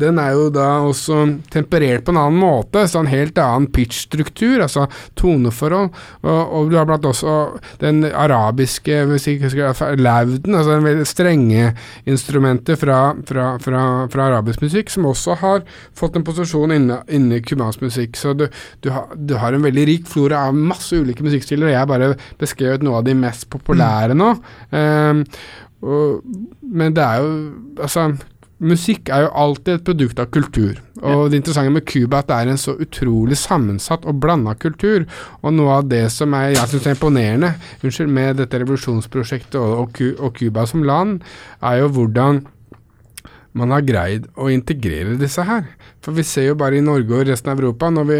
[0.00, 1.20] den er jo da også
[1.52, 4.86] temperert på en annen måte, så en helt annen pitch-struktur, altså
[5.20, 5.92] toneforhold.
[6.24, 7.34] Og, og du har blant også
[7.82, 11.70] den arabiske lauden, altså den veldig strenge
[12.08, 15.64] instrumentet fra, fra, fra, fra arabisk musikk, som også har
[15.96, 18.16] fått en posisjon inne, inne i cubansk musikk.
[18.20, 18.46] Så du,
[18.84, 21.90] du, har, du har en veldig rik flora av masse ulike musikkstiler, og jeg har
[21.90, 24.30] bare beskrevet noe av de mest populære nå.
[24.74, 25.24] Um,
[25.84, 26.22] og,
[26.62, 27.32] men det er jo
[27.84, 28.06] Altså,
[28.64, 30.78] musikk er jo alltid et produkt av kultur.
[31.02, 34.54] Og det interessante med Cuba er at det er en så utrolig sammensatt og blanda
[34.56, 35.04] kultur.
[35.42, 37.50] Og noe av det som er, jeg synes er imponerende
[37.82, 41.18] unnskyld, med dette revolusjonsprosjektet og Cuba som land,
[41.60, 42.44] er jo hvordan
[43.54, 45.68] man har greid å integrere disse her.
[46.04, 48.18] For vi ser jo bare i Norge og resten av Europa, når vi,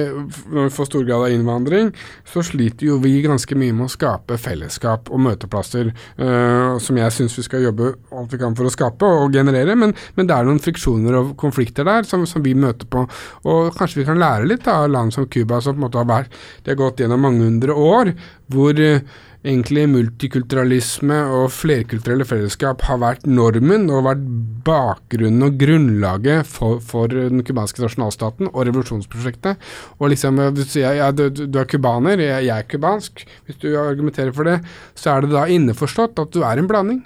[0.54, 1.90] når vi får stor grad av innvandring,
[2.30, 7.16] så sliter jo vi ganske mye med å skape fellesskap og møteplasser, øh, som jeg
[7.16, 10.38] syns vi skal jobbe alt vi kan for å skape og generere, men, men det
[10.38, 13.04] er noen friksjoner og konflikter der som, som vi møter på.
[13.50, 16.08] Og kanskje vi kan lære litt av land som Cuba, som på en måte har
[16.08, 18.14] vært Det har gått gjennom mange hundre år,
[18.54, 19.00] hvor øh,
[19.44, 24.24] egentlig multikulturalisme og flerkulturelle fellesskap har vært normen og vært
[24.64, 29.60] bakgrunnen og grunnlaget for, for den cubanske nasjonalstaten og revolusjonsprosjektet.
[30.00, 33.60] Og liksom, hvis du jeg, du, du du er cubaner, jeg, jeg er cubansk, hvis
[33.60, 34.60] du argumenterer for det,
[34.98, 37.04] så er det da innforstått at du er en blanding.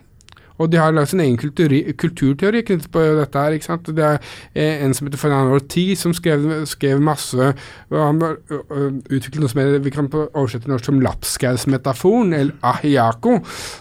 [0.58, 3.56] Og de har lagd sin egen kulturteori knyttet på dette her.
[3.56, 3.90] ikke sant?
[3.94, 4.18] Det er
[4.54, 7.52] eh, en som heter Fernando Ortiz som skrev, skrev masse
[7.88, 13.38] og Han utviklet noe som er, vi kan oversette norsk som lapskausmetaforen, eller ahiaco.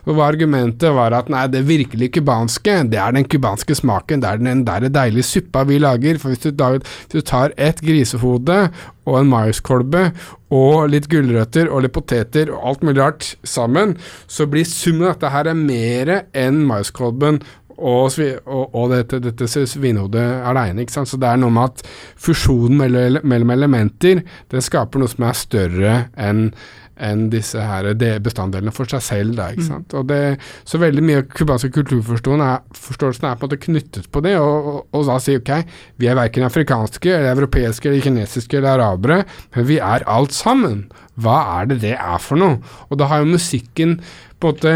[0.07, 4.23] Og argumentet var at nei, det virkelig cubanske, det er den cubanske smaken.
[4.23, 6.21] Det er den der deilige suppa vi lager.
[6.21, 8.59] For hvis du, hvis du tar et grisehode
[9.07, 10.09] og en maiskolbe
[10.53, 13.95] og litt gulrøtter og litt poteter og alt mulig rart sammen,
[14.27, 17.41] så blir summen av dette her er mer enn maiskolben
[17.77, 20.85] og, og, og dette, dette svinehodet aleine.
[20.89, 21.83] Så det er noe med at
[22.19, 26.49] fusjonen mellom, mellom elementer den skaper noe som er større enn
[27.03, 29.35] enn disse her de bestanddelene for seg selv.
[29.37, 29.95] Da, ikke sant?
[29.97, 30.19] Og det,
[30.67, 34.79] så veldig mye av cubanske kulturforståelsen er på en måte knyttet på det, og, og,
[34.97, 35.53] og da sier ok,
[36.01, 39.23] vi er verken afrikanske, eller europeiske, eller kinesiske eller arabere,
[39.55, 40.87] men vi er alt sammen.
[41.17, 42.61] Hva er det det er for noe?
[42.91, 43.99] Og da har jo musikken
[44.37, 44.73] på en måte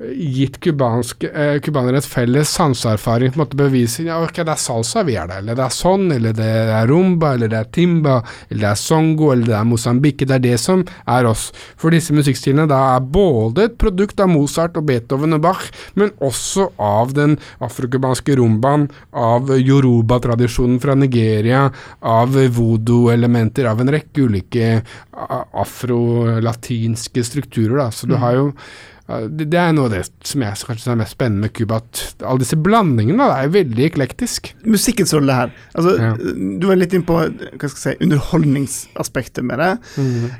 [0.00, 5.28] gitt cubanernes eh, felles sanseerfaring, på en måte ja, ok, det er salsa vi er
[5.28, 8.14] der, eller det er sånn, eller det er rumba, eller det er timba,
[8.48, 10.24] eller det er songo, eller det er Mosambik.
[10.24, 11.50] Det er det som er oss.
[11.80, 15.66] For disse musikkstilene da er både et produkt av Mozart og Beethoven og Bach,
[16.00, 21.66] men også av den afrokubanske rumbaen, av yoruba-tradisjonen fra Nigeria,
[22.00, 24.80] av voodoo-elementer, av en rekke ulike
[25.20, 27.76] afro-latinske strukturer.
[27.82, 27.90] Da.
[27.92, 28.46] Så du har jo
[29.30, 32.42] det, er noe av det som jeg kanskje er mest spennende med Cuba, at alle
[32.42, 34.52] disse blandingene da, er veldig eklektisk.
[34.68, 35.54] Musikkens rolle her.
[35.74, 36.12] Altså, Ja.
[36.60, 37.16] Du var litt inn på
[37.72, 39.70] si, underholdningsaspektet med det.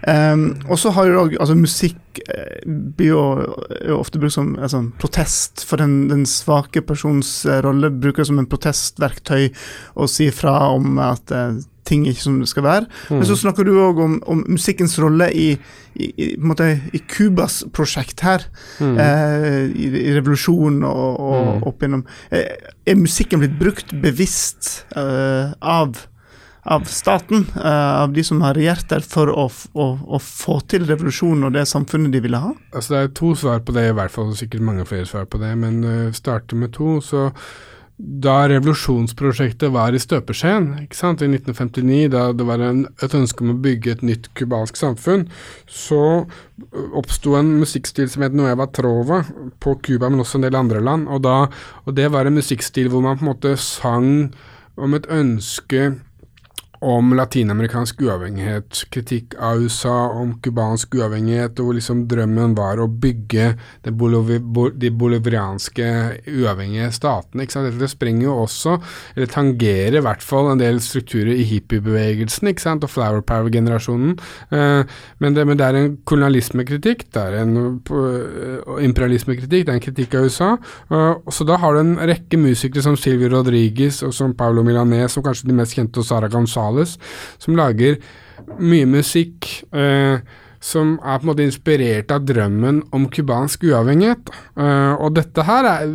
[0.07, 3.25] Um, og så har du òg altså, Musikk eh, blir jo,
[3.97, 7.91] ofte brukt som altså, protest for den, den svake persons eh, rolle.
[7.91, 9.51] Bruker som en protestverktøy
[10.01, 12.87] å si fra om at eh, ting ikke som det skal være.
[13.11, 15.49] Men så snakker du òg om, om musikkens rolle i,
[15.99, 18.47] i, i, på en måte, i Cubas prosjekt her.
[18.81, 21.63] Eh, i, I revolusjonen og, og Mm.
[21.67, 26.07] opp gjennom eh, Er musikken blitt brukt bevisst eh, av
[26.71, 30.59] av staten, eh, av de som har regjert der, for å, f- å, å få
[30.69, 32.51] til revolusjonen og det samfunnet de ville ha?
[32.77, 35.41] Altså Det er to svar på det, i hvert fall sikkert mange flere svar på
[35.41, 36.99] det, men uh, starte med to.
[37.01, 37.31] så
[38.01, 43.59] da revolusjonsprosjektet var i støpeskjeen, i 1959, da det var en, et ønske om å
[43.61, 45.27] bygge et nytt cubansk samfunn,
[45.69, 46.25] så
[46.97, 49.21] oppsto en musikkstil som het Nueva Trova
[49.61, 51.11] på Cuba, men også en del andre land.
[51.13, 51.51] Og, da,
[51.85, 54.11] og det var en musikkstil hvor man på en måte sang
[54.81, 55.91] om et ønske
[56.81, 62.89] om latinamerikansk uavhengighet, kritikk av USA om cubansk uavhengighet, og hvor liksom drømmen var å
[62.89, 63.51] bygge
[63.85, 64.39] det bolivi,
[64.81, 65.91] de bolivarianske
[66.33, 67.45] uavhengige statene.
[67.45, 67.69] Ikke sant?
[67.75, 68.79] Dette sprenger jo også,
[69.15, 72.87] eller tangerer i hvert fall, en del strukturer i hippiebevegelsen ikke sant?
[72.87, 74.17] og flower power-generasjonen.
[74.57, 79.77] Eh, men, det, men det er en kolonialismekritikk, det er en uh, imperialismekritikk, det er
[79.77, 80.51] en kritikk av USA.
[80.89, 85.13] eh, så da har du en rekke musikere som Silvio Rodriguez og som Paulo Milanes,
[85.13, 86.31] som kanskje de mest kjente, og Sara
[86.71, 86.99] Gonzales,
[87.39, 87.99] som lager
[88.59, 90.21] mye musikk eh,
[90.61, 94.29] som er på en måte inspirert av drømmen om cubansk uavhengighet.
[94.61, 95.95] Eh, og dette her er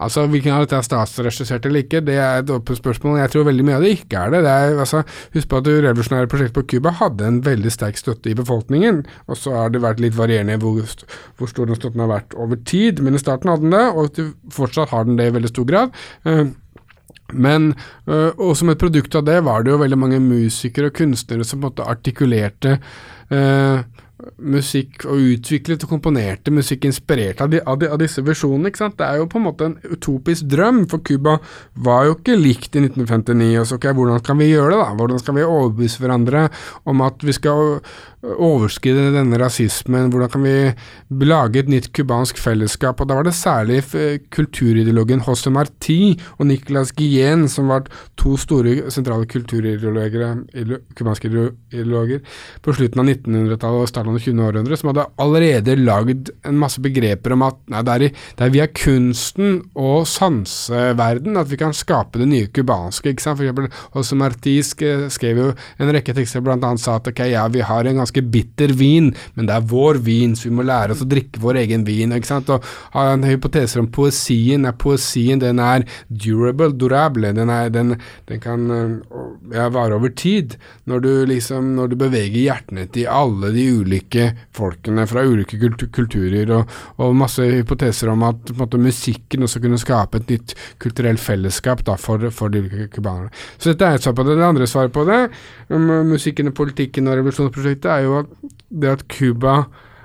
[0.00, 3.18] Altså, hvilken av dette er statsregissert eller ikke, det er et åpent spørsmål.
[3.20, 4.40] Jeg tror veldig mye av det ikke er det.
[4.46, 5.02] det er, altså,
[5.34, 9.02] husk på at det revolusjonære prosjektet på Cuba hadde en veldig sterk støtte i befolkningen.
[9.28, 10.80] Og så har det vært litt varierende hvor,
[11.36, 14.54] hvor stor den støtten har vært over tid, men i starten hadde den det, og
[14.54, 16.00] fortsatt har den det i veldig stor grad.
[16.24, 16.46] Eh,
[17.32, 17.74] men,
[18.08, 21.44] øh, og som et produkt av det var det jo veldig mange musikere og kunstnere
[21.44, 22.78] som på en måte artikulerte
[23.30, 23.82] øh,
[24.42, 28.72] musikk og utviklet og komponerte musikk inspirert av, de, av, de, av disse visjonene.
[28.72, 28.96] ikke sant?
[28.98, 31.36] Det er jo på en måte en utopisk drøm, for Cuba
[31.86, 33.50] var jo ikke likt i 1959.
[33.62, 34.80] og så ok, Hvordan kan vi gjøre det?
[34.82, 34.88] da?
[34.98, 36.48] Hvordan skal vi overbevise hverandre
[36.90, 37.78] om at vi skal
[38.22, 40.10] overskride denne rasismen?
[40.10, 43.00] Hvordan kan vi lage et nytt cubansk fellesskap?
[43.00, 43.84] Og Da var det særlig
[44.34, 50.42] kulturideologen José Martí og Nicolas Guillén som var to store sentrale kulturideologer
[50.98, 52.20] cubanske ideologer
[52.62, 54.42] på slutten av 1900-tallet og starten av det 20.
[54.48, 58.46] århundre, som hadde allerede lagd en masse begreper om at nei, det, er i, det
[58.46, 63.12] er via kunsten og sanseverden at vi kan skape det nye cubanske.
[63.12, 67.88] eksempel José Martí skrev jo en rekke tekster, annet sa at ok, ja, vi har
[67.88, 71.08] en ganske bitter vin, men det er vår vin, så vi må lære oss å
[71.08, 72.14] drikke vår egen vin.
[72.16, 72.50] ikke sant?
[72.52, 74.66] Og har en hypoteser om poesien.
[74.68, 77.96] Er poesien den er durable, durable, den, er, den,
[78.28, 78.92] den kan øh,
[79.54, 80.56] ja, vare over tid.
[80.88, 83.97] Når du liksom, når du beveger hjertene til alle de ulike
[84.54, 85.58] folkene fra ulike
[85.94, 91.22] kulturer, og, og masse hypoteser om at måte, musikken også kunne skape et nytt kulturelt
[91.22, 93.32] fellesskap da, for, for de ulike cubanerne.
[93.58, 94.38] Så dette er et svar på det.
[94.38, 95.20] Det andre svaret på det,
[95.74, 98.32] om øh, musikken og politikken og revolusjonsprosjektet, er jo at
[98.68, 99.62] det at Cuba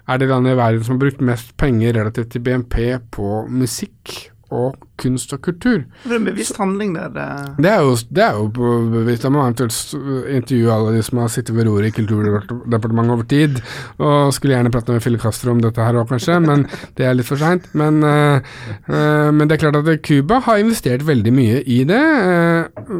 [0.07, 2.77] er det landet i verden som har brukt mest penger relativt til BNP
[3.11, 5.83] på musikk og kunst og kultur.
[6.03, 7.09] Det er en bevisst handling der.
[7.13, 7.25] Det.
[7.65, 8.47] Det er jo, det er jo
[8.93, 9.25] bevisst.
[9.25, 13.27] Da må man eventuelt intervjue alle de som har sittet ved roret i Kulturdepartementet over
[13.29, 13.59] tid,
[13.97, 16.67] og skulle gjerne prate med Fille Castro om dette her òg, kanskje, men
[16.99, 17.67] det er litt for seint.
[17.77, 18.53] Men, eh,
[18.87, 22.93] eh, men det er klart at Cuba har investert veldig mye i det, eh,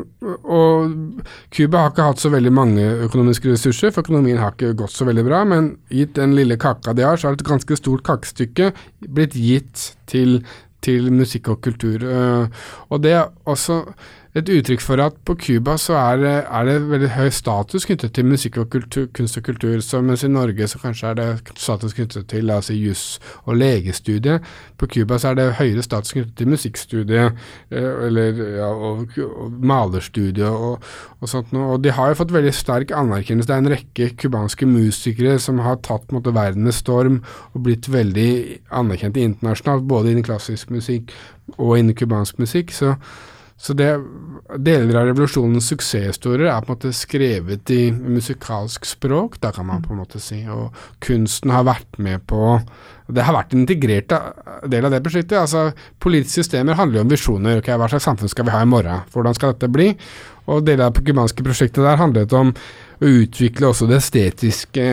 [0.44, 0.98] og
[1.54, 5.08] Cuba har ikke hatt så veldig mange økonomiske ressurser, for økonomien har ikke gått så
[5.08, 8.72] veldig bra, men gitt den lille kaka de har, så har et ganske stort kakestykke
[9.14, 10.42] blitt gitt til
[10.84, 12.04] til musikk og kultur.
[12.04, 12.48] eh,
[12.90, 13.82] og det er også
[14.34, 18.26] et uttrykk for at på Cuba så er, er det veldig høy status knyttet til
[18.26, 21.94] musikk og kultur, kunst og kultur, så mens i Norge så kanskje er det status
[21.94, 23.04] knyttet til la oss si juss
[23.44, 24.42] og legestudiet.
[24.80, 30.50] På Cuba så er det høyere status knyttet til musikkstudiet eh, ja, og, og malerstudiet
[30.50, 30.88] og,
[31.22, 31.76] og sånt noe.
[31.76, 33.52] Og de har jo fått veldig sterk anerkjennelse.
[33.52, 37.22] Det er en rekke cubanske musikere som har tatt måte, verden med storm
[37.54, 38.32] og blitt veldig
[38.74, 41.14] anerkjent internasjonalt, både innen klassisk musikk
[41.60, 42.74] og innen cubansk musikk.
[42.74, 42.96] Så,
[43.58, 43.90] så det,
[44.60, 49.84] deler av revolusjonens suksesshistorier er på en måte skrevet i musikalsk språk, da kan man
[49.84, 50.42] på en måte si.
[50.52, 52.58] Og kunsten har vært med på
[53.14, 54.14] Det har vært en integrert
[54.72, 55.38] del av det prosjektet.
[55.38, 57.58] altså Politiske systemer handler jo om visjoner.
[57.60, 59.04] ok, Hva slags samfunn skal vi ha i morgen?
[59.12, 59.90] Hvordan skal dette bli?
[60.48, 62.54] Og deler av det cubanske prosjektet der handlet om
[63.04, 64.86] å utvikle også det estetiske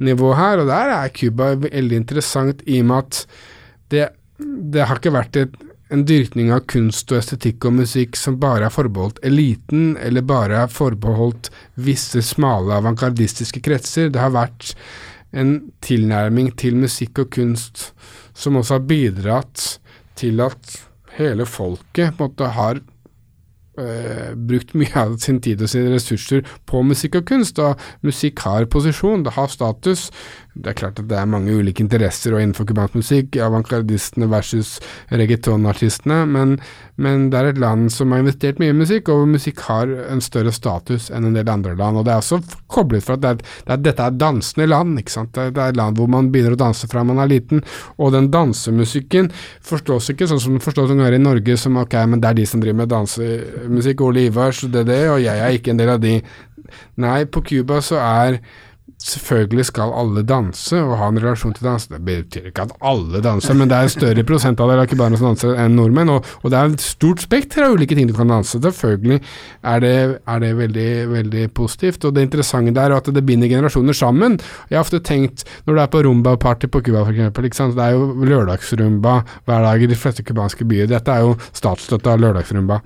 [0.00, 3.26] nivået her, og der er Cuba veldig interessant i og med at
[3.90, 5.54] det, det har ikke vært et,
[5.88, 10.64] en dyrkning av kunst og estetikk og musikk som bare er forbeholdt eliten, eller bare
[10.64, 14.12] er forbeholdt visse smale avantgardistiske kretser.
[14.12, 14.74] Det har vært
[15.32, 17.90] en tilnærming til musikk og kunst
[18.38, 19.64] som også har bidratt
[20.18, 20.76] til at
[21.18, 22.80] hele folket på en måte har
[23.78, 27.58] øh, brukt mye av sin tid og sine ressurser på musikk og kunst.
[27.58, 30.08] Og musikk har posisjon, det har status.
[30.58, 34.76] Det er klart at det er mange ulike interesser og innenfor cubansk musikk, avantgardistene versus
[35.14, 36.56] reggaetonartistene, men,
[36.98, 40.22] men det er et land som har investert mye i musikk, og musikk har en
[40.24, 42.00] større status enn en del andre land.
[42.00, 44.98] Og det er også koblet fra at det er, det er, dette er dansende land,
[44.98, 45.32] ikke sant.
[45.36, 47.62] Det det er land hvor man begynner å danse fra man er liten,
[47.98, 49.30] og den dansemusikken
[49.64, 52.38] forstås ikke sånn som den forstås noen ganger i Norge, som ok, men det er
[52.40, 55.82] de som driver med dansemusikk, Ole Ivars, det er det, og jeg er ikke en
[55.82, 56.18] del av de.
[57.00, 58.42] Nei, på Cuba så er
[58.98, 61.86] Selvfølgelig skal alle danse og ha en relasjon til dans.
[61.90, 65.28] Det betyr ikke at alle danser, men det er en større prosentandel av cubanere som
[65.30, 68.32] danser enn nordmenn, og, og det er et stort spekter av ulike ting du kan
[68.32, 68.58] danse.
[68.64, 69.20] Selvfølgelig
[69.72, 73.50] er det, er det veldig, veldig positivt, og det interessante der er at det binder
[73.50, 74.38] generasjoner sammen.
[74.70, 78.26] Jeg har ofte tenkt, når du er på rumba-party på Cuba f.eks., det er jo
[78.28, 80.90] lørdagsrumba hver dag i de fleste cubanske byer.
[80.90, 82.82] Dette er jo statsstøtta lørdagsrumba.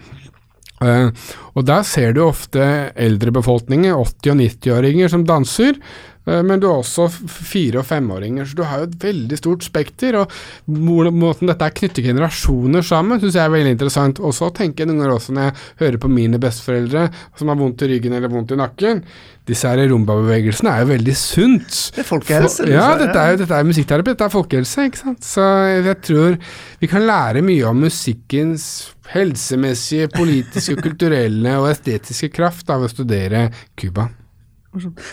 [0.82, 1.10] Eh,
[1.52, 5.78] og der ser du ofte eldre befolkninger, 80- og 90-åringer, som danser.
[6.26, 9.66] Eh, men du har også fire- og femåringer, så du har jo et veldig stort
[9.66, 10.20] spekter.
[10.22, 10.30] Og
[10.68, 14.20] måten dette er knytter generasjoner sammen, syns jeg er veldig interessant.
[14.20, 17.08] Og så tenker jeg noen ganger også når jeg hører på mine besteforeldre
[17.38, 19.02] som har vondt i ryggen eller vondt i nakken.
[19.48, 21.78] Disse her rumbabevegelsene er jo veldig sunt.
[21.96, 22.62] Det er folkehelse.
[22.62, 25.24] For- Ja, dette er dette er musikkterapi, dette er folkehelse, ikke sant.
[25.26, 25.42] Så
[25.82, 26.36] jeg tror
[26.78, 33.48] vi kan lære mye om musikkens helsemessige, politiske, kulturelle og estetiske kraft av å studere
[33.76, 34.06] Cuba.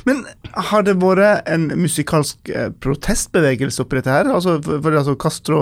[0.07, 0.23] Men
[0.69, 4.29] har det vært en musikalsk eh, protestbevegelse oppi dette her?
[4.31, 5.61] Altså, for, for altså Castro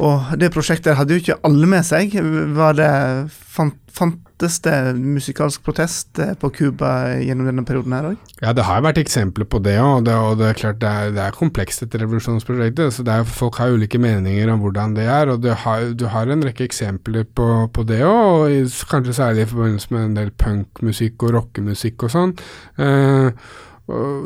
[0.00, 2.14] og det prosjektet hadde jo ikke alle med seg.
[2.56, 2.90] Var det,
[3.30, 8.30] fant, fantes det musikalsk protest eh, på Cuba gjennom denne perioden her òg?
[8.40, 11.24] Ja, det har vært eksempler på det òg, og, det, er klart det er, det
[11.26, 12.94] er komplekst dette revolusjonsprosjektet.
[12.96, 16.32] så er, Folk har ulike meninger om hvordan det er, og du har, du har
[16.32, 20.32] en rekke eksempler på, på det òg, og kanskje særlig i forbindelse med en del
[20.40, 22.34] punkmusikk og rockemusikk og sånn.
[22.80, 23.44] Og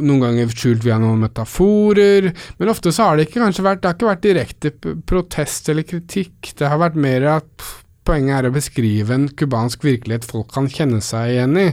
[0.03, 3.91] noen ganger skjult via noen metaforer, men ofte så har det ikke kanskje vært Det
[3.91, 6.55] har ikke vært direkte protest eller kritikk.
[6.59, 7.67] Det har vært mer at
[8.07, 11.65] Poenget er å beskrive en cubansk virkelighet folk kan kjenne seg igjen i.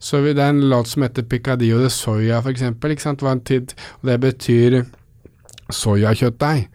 [0.00, 2.80] Så Det er en låt som heter Picadillo de Soya, sant?
[2.80, 4.86] Det var en tid, og det betyr
[5.68, 6.68] soyakjøttdeig.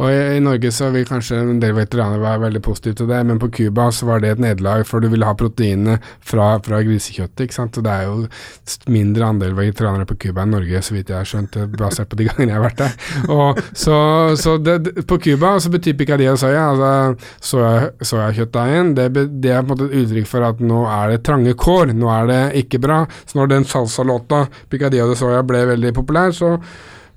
[0.00, 3.20] Og i, i Norge så vil kanskje en del veteraner være veldig positive til det,
[3.28, 6.80] men på Cuba så var det et nederlag, for du ville ha proteinene fra, fra
[6.86, 7.76] grisekjøttet, ikke sant.
[7.76, 11.28] Og det er jo mindre andel vegetarianere på Cuba enn Norge, så vidt jeg har
[11.28, 12.96] skjønt, eh, basert på de gangene jeg har vært der.
[13.36, 13.98] Og så,
[14.40, 14.78] så det,
[15.10, 19.10] på Cuba så betyr picadillo soya, altså soya, soyakjøttdeigen, det,
[19.42, 22.08] det er på en måte et uttrykk for at nå er det trange kår, nå
[22.14, 23.02] er det ikke bra.
[23.26, 26.56] Så når den salsalåta picadillo de soya ble veldig populær, så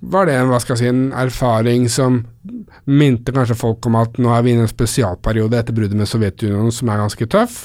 [0.04, 2.22] var det hva skal jeg si, en erfaring som
[2.90, 6.10] minte kanskje folk om at nå er vi inne i en spesialperiode etter bruddet med
[6.10, 7.62] Sovjetunionen som er ganske tøff.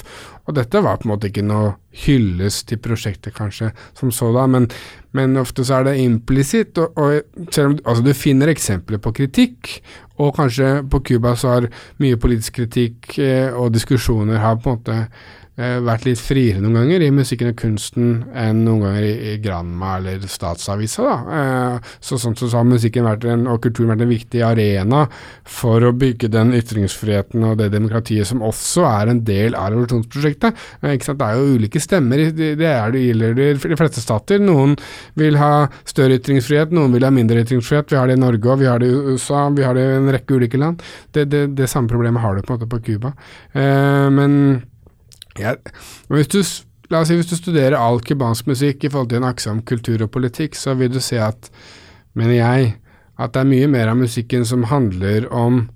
[0.47, 1.75] Og dette var på en måte ikke noe
[2.05, 4.69] hyllest til prosjektet, kanskje, som sådan, men,
[5.13, 6.79] men ofte så er det implisitt.
[6.81, 9.75] Og, og selv om altså, du finner eksempler på kritikk,
[10.19, 11.69] og kanskje på Cuba så har
[12.01, 14.97] mye politisk kritikk eh, og diskusjoner har på en måte
[15.59, 19.97] vært litt friere noen ganger i musikken og kunsten enn noen ganger i, i Granma
[19.97, 21.03] eller Statsavisa.
[21.03, 21.17] Da.
[21.39, 25.05] Eh, så sånn så har musikken en, og kulturen vært en viktig arena
[25.47, 30.63] for å bygge den ytringsfriheten og det demokratiet som også er en del av revolusjonsprosjektet.
[30.81, 31.19] Eh, ikke sant?
[31.19, 34.41] Det er jo ulike stemmer, det, er det gjelder de fleste stater.
[34.43, 34.77] Noen
[35.19, 37.91] vil ha større ytringsfrihet, noen vil ha mindre ytringsfrihet.
[37.91, 39.99] Vi har det i Norge og vi har det i USA, vi har det i
[39.99, 40.83] en rekke ulike land.
[41.11, 43.13] Det, det, det samme problemet har du på en måte på Cuba.
[43.53, 44.35] Eh, men
[45.39, 45.55] ja,
[46.11, 46.39] hvis du,
[46.91, 49.63] la oss si hvis du studerer all cubansk musikk i forhold til en akse om
[49.65, 51.51] kultur og politikk, så vil du se at,
[52.17, 52.71] mener jeg,
[53.19, 55.67] at det er mye mer av musikken som handler om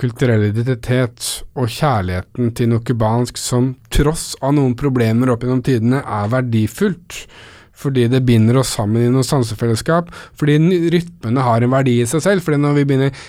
[0.00, 6.00] kulturell identitet og kjærligheten til noe cubansk som tross av noen problemer opp gjennom tidene
[6.02, 7.20] er verdifullt
[7.78, 10.56] fordi det binder oss sammen i noe sansefellesskap, fordi
[10.94, 12.44] rytmene har en verdi i seg selv.
[12.44, 13.24] fordi når vi begynner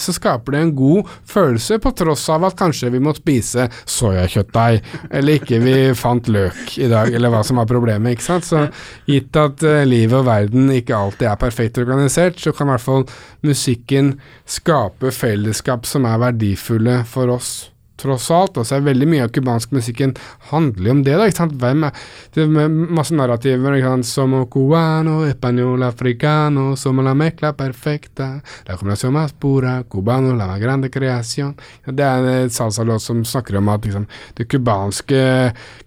[0.00, 4.82] så skaper det en god følelse, på tross av at kanskje vi må spise soyakjøttdeig,
[5.10, 8.14] eller ikke vi fant løk i dag, eller hva som var problemet.
[8.14, 8.48] ikke sant?
[8.48, 8.66] Så
[9.08, 12.84] gitt at uh, livet og verden ikke alltid er perfekt organisert, så kan i hvert
[12.84, 13.06] fall
[13.44, 14.16] musikken
[14.48, 17.54] skape fellesskap som er verdifulle for oss
[18.04, 18.60] tross alt.
[18.60, 20.14] Altså, veldig mye av cubansk musikken
[20.50, 21.16] handler om det.
[21.18, 21.56] da, ikke sant?
[21.60, 22.04] Hvem er,
[22.36, 23.78] det er masse narrativer.
[23.78, 24.10] ikke sant?
[24.14, 30.60] Som cubano, español, africano, som la mecla perfecta, la combinación más pura, cubano, la más
[30.60, 31.54] grande creación.
[31.86, 35.24] Det er en salsalåt som snakker om at liksom, det cubanske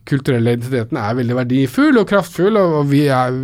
[0.07, 3.36] kulturelle identiteten er veldig verdifull og kraftfull, og, og vi, er,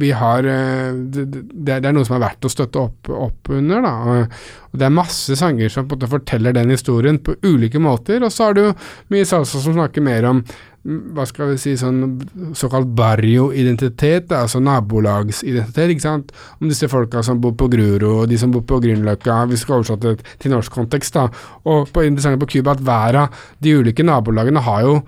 [0.00, 3.82] vi har det, det, er noe som er verdt å støtte opp, opp under.
[3.84, 4.38] da, og,
[4.72, 8.15] og Det er masse sanger som på en måte forteller den historien på ulike måter,
[8.24, 8.64] og så har du
[9.12, 10.42] mye salsa som snakker mer om
[10.86, 16.30] hva skal vi si, sånn såkalt barrio-identitet, altså nabolagsidentitet, ikke sant.
[16.60, 19.80] Om disse folka som bor på Gruro, og de som bor på Grünerløkka, vi skal
[19.80, 21.26] oversette det til norsk kontekst, da.
[21.66, 25.00] Og på, interessant på Cuba at hver av de ulike nabolagene har jo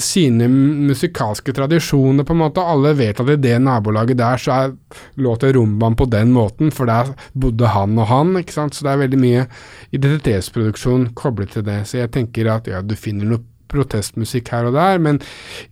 [0.00, 2.64] sine musikalske tradisjoner, på en måte.
[2.64, 4.76] Alle vet at i det nabolaget der så er
[5.20, 8.74] låter rumbaen på den måten, for der bodde han og han, ikke sant.
[8.74, 9.46] Så det er veldig mye
[9.94, 11.82] identitetsproduksjon koblet til det.
[11.88, 15.20] Så jeg tenker at ja, du finner noe protestmusikk her og der, men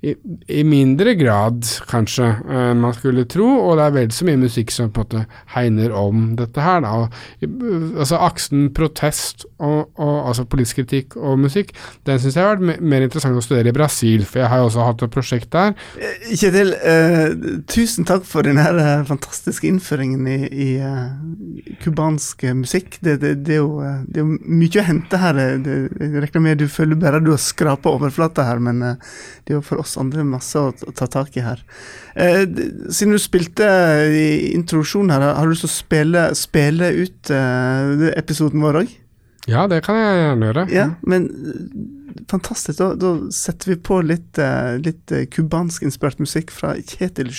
[0.03, 0.15] i,
[0.51, 3.49] i mindre grad, kanskje, enn man skulle tro.
[3.63, 5.25] Og det er vel så mye musikk som på en måte
[5.55, 6.83] hegner om dette her.
[6.85, 6.93] Da.
[8.03, 11.73] Altså Aksen protest og, og, altså politisk kritikk og musikk,
[12.09, 14.69] den syns jeg har vært mer interessant å studere i Brasil, for jeg har jo
[14.71, 15.75] også hatt et prosjekt der.
[15.99, 20.71] Eh, Kjetil, uh, tusen takk for denne her fantastiske innføringen i
[21.83, 22.99] cubansk uh, musikk.
[23.03, 25.41] Det, det, det, er jo, det, er jo, mye å hente her.
[25.43, 27.43] Jeg regner med du føler bare du har
[27.83, 28.97] skrapa overflata her, men uh,
[29.45, 31.63] det er jo for oss andre masse å, å ta tak i her.
[32.15, 32.45] Eh,
[32.91, 33.67] siden du spilte
[34.13, 38.99] i introduksjonen her, har du lyst til å spille, spille ut eh, episoden vår òg?
[39.51, 40.67] Ja, det kan jeg gjerne gjøre.
[40.71, 41.27] Ja, men
[42.31, 42.79] fantastisk.
[42.79, 44.39] Da, da, setter vi på litt
[44.83, 47.31] litt cubansk-inspirert musikk fra Kjetil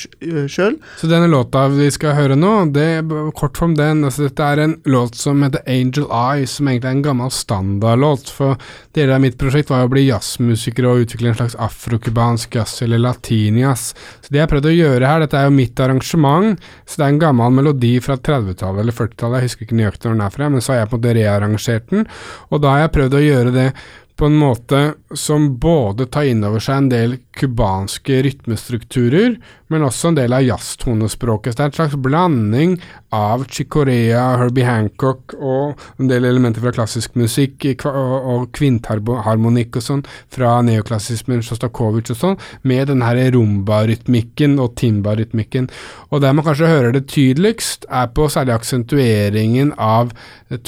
[0.52, 0.78] sjøl.
[1.00, 3.04] Så denne låta vi skal høre nå, det
[3.38, 6.98] kort om den altså Dette er en låt som heter Angel Eye, som egentlig er
[6.98, 8.32] en gammel standardlåt.
[8.34, 8.60] For
[8.96, 12.82] deler av mitt prosjekt var jo å bli jazzmusiker og utvikle en slags afrocubansk jazz
[12.86, 13.94] eller latinjazz.
[14.24, 17.16] Så det jeg prøvde å gjøre her, dette er jo mitt arrangement, så det er
[17.16, 20.52] en gammel melodi fra 30-tallet eller 40-tallet, jeg husker ikke nøyaktig når den er fra,
[20.54, 22.08] men så har jeg på en måte rearrangert den,
[22.50, 23.68] og da har jeg prøvd å gjøre det
[24.16, 29.38] på en måte som både tar inn over seg en del cubanske rytmestrukturer,
[29.74, 31.58] men også en del av jazztonespråket.
[31.58, 32.76] Det er en slags blanding
[33.14, 40.06] av Chicorea, Herbie Hancock og en del elementer fra klassisk musikk og, kvintharmonikk og sånn
[40.34, 42.40] fra neoklassismen, Sjostakovitsj og sånn,
[42.70, 45.72] med den her rumba-rytmikken og timba-rytmikken.
[46.14, 50.14] Og der man kanskje hører det tydeligst, er på særlig aksentueringen av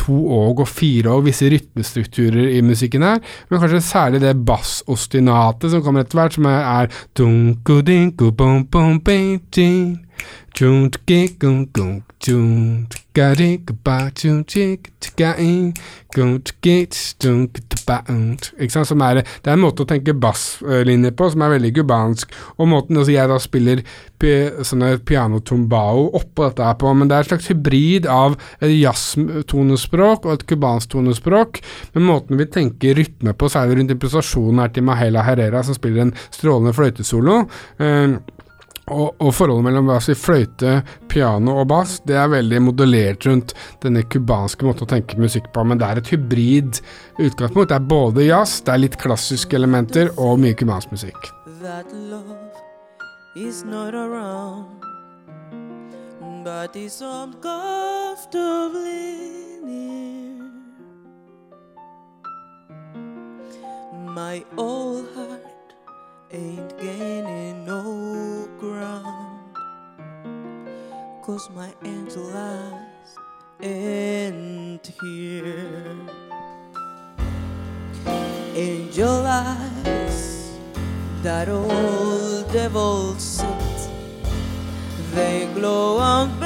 [0.02, 5.72] to og og fire og visse rytmestrukturer i musikken her, men kanskje særlig det bassostinatet
[5.72, 6.86] som kommer etter hvert, som er, er
[18.60, 21.72] ikke sant, som er, Det er en måte å tenke basslinje på som er veldig
[21.76, 23.84] cubansk, og måten altså jeg da spiller
[24.66, 30.26] sånne pianotombao oppå dette her på, men det er et slags hybrid av et jazztonespråk
[30.26, 31.60] og et cubansk tonespråk,
[31.94, 36.08] men måten vi tenker rytme på, særlig rundt improvisasjonen her til Mahela Herrera, som spiller
[36.08, 37.44] en strålende fløytesolo.
[37.78, 38.18] Eh,
[38.86, 40.76] og, og, forholdet mellom si, fløyte,
[41.10, 45.64] piano og bass det er veldig modellert rundt denne cubanske måten å tenke musikk på,
[45.66, 46.82] men det er et hybrid
[47.18, 47.72] utgangspunkt.
[47.72, 51.32] Det er både jazz, det er litt klassiske elementer og mye cubansk musikk.
[51.64, 52.38] That love
[53.36, 54.84] is not around,
[56.46, 57.02] but is.
[64.16, 65.74] My old heart
[66.32, 69.58] ain't gaining no ground.
[71.24, 73.18] Cause my angel eyes
[73.62, 75.96] ain't here.
[78.56, 80.52] Angel eyes,
[81.24, 83.90] that old devil set,
[85.14, 86.46] they glow I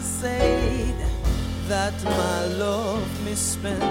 [0.00, 0.94] say
[1.66, 3.82] that my love misspent,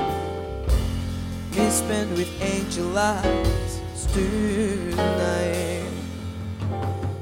[1.77, 5.85] misspent with angel eyes tonight.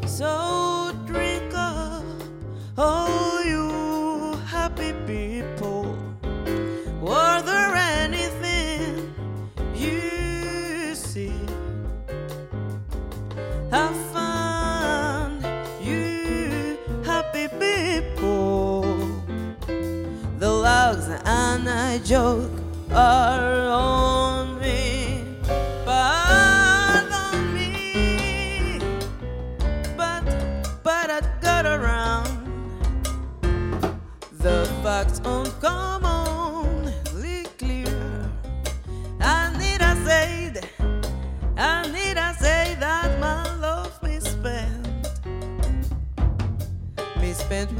[0.07, 2.05] So drink up,
[2.77, 5.97] all you happy people.
[7.01, 9.13] Were there anything
[9.75, 11.33] you see?
[13.71, 15.43] Have fun,
[15.81, 18.83] you happy people.
[20.39, 22.51] The logs and I joke
[22.93, 23.64] are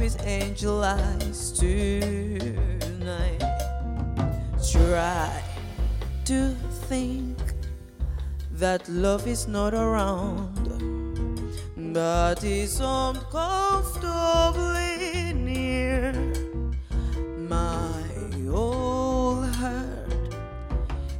[0.06, 3.42] with angel eyes tonight.
[4.70, 5.42] Try
[6.26, 6.54] to
[6.88, 7.36] think
[8.52, 10.54] that love is not around,
[11.92, 16.12] but is uncomfortably near.
[17.48, 18.04] My
[18.48, 20.36] old heart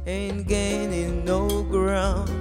[0.05, 2.31] ain't gaining no ground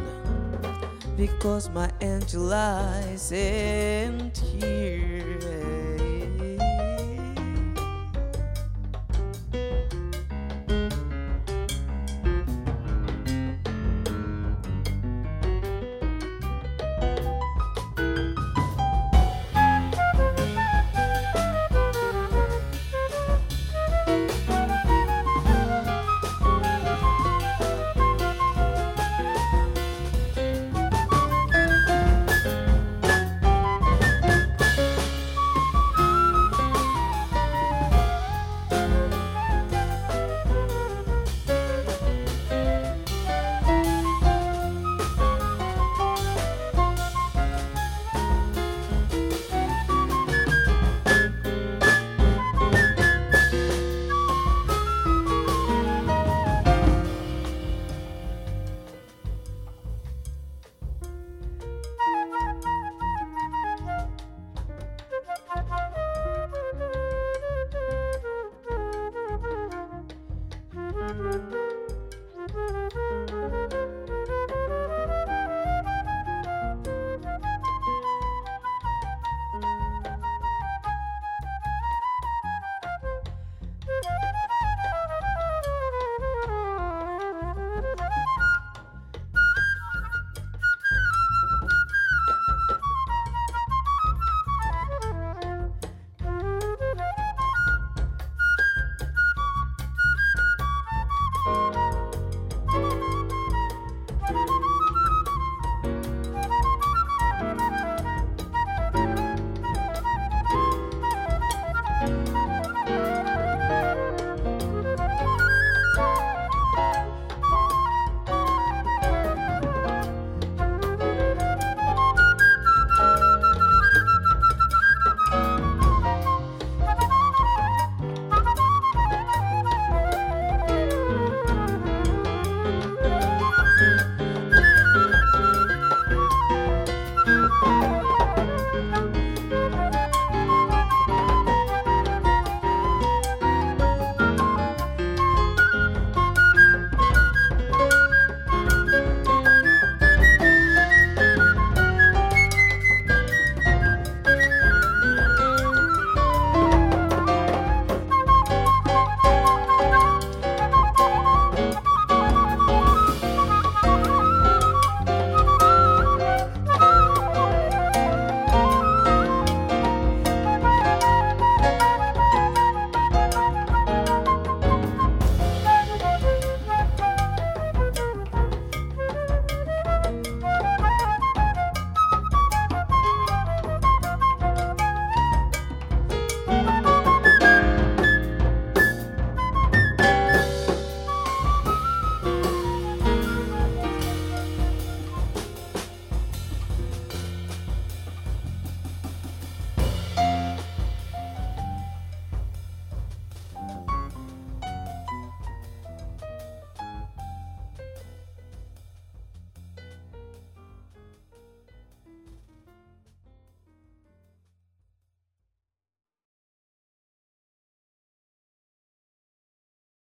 [1.16, 5.05] because my angel eyes ain't here.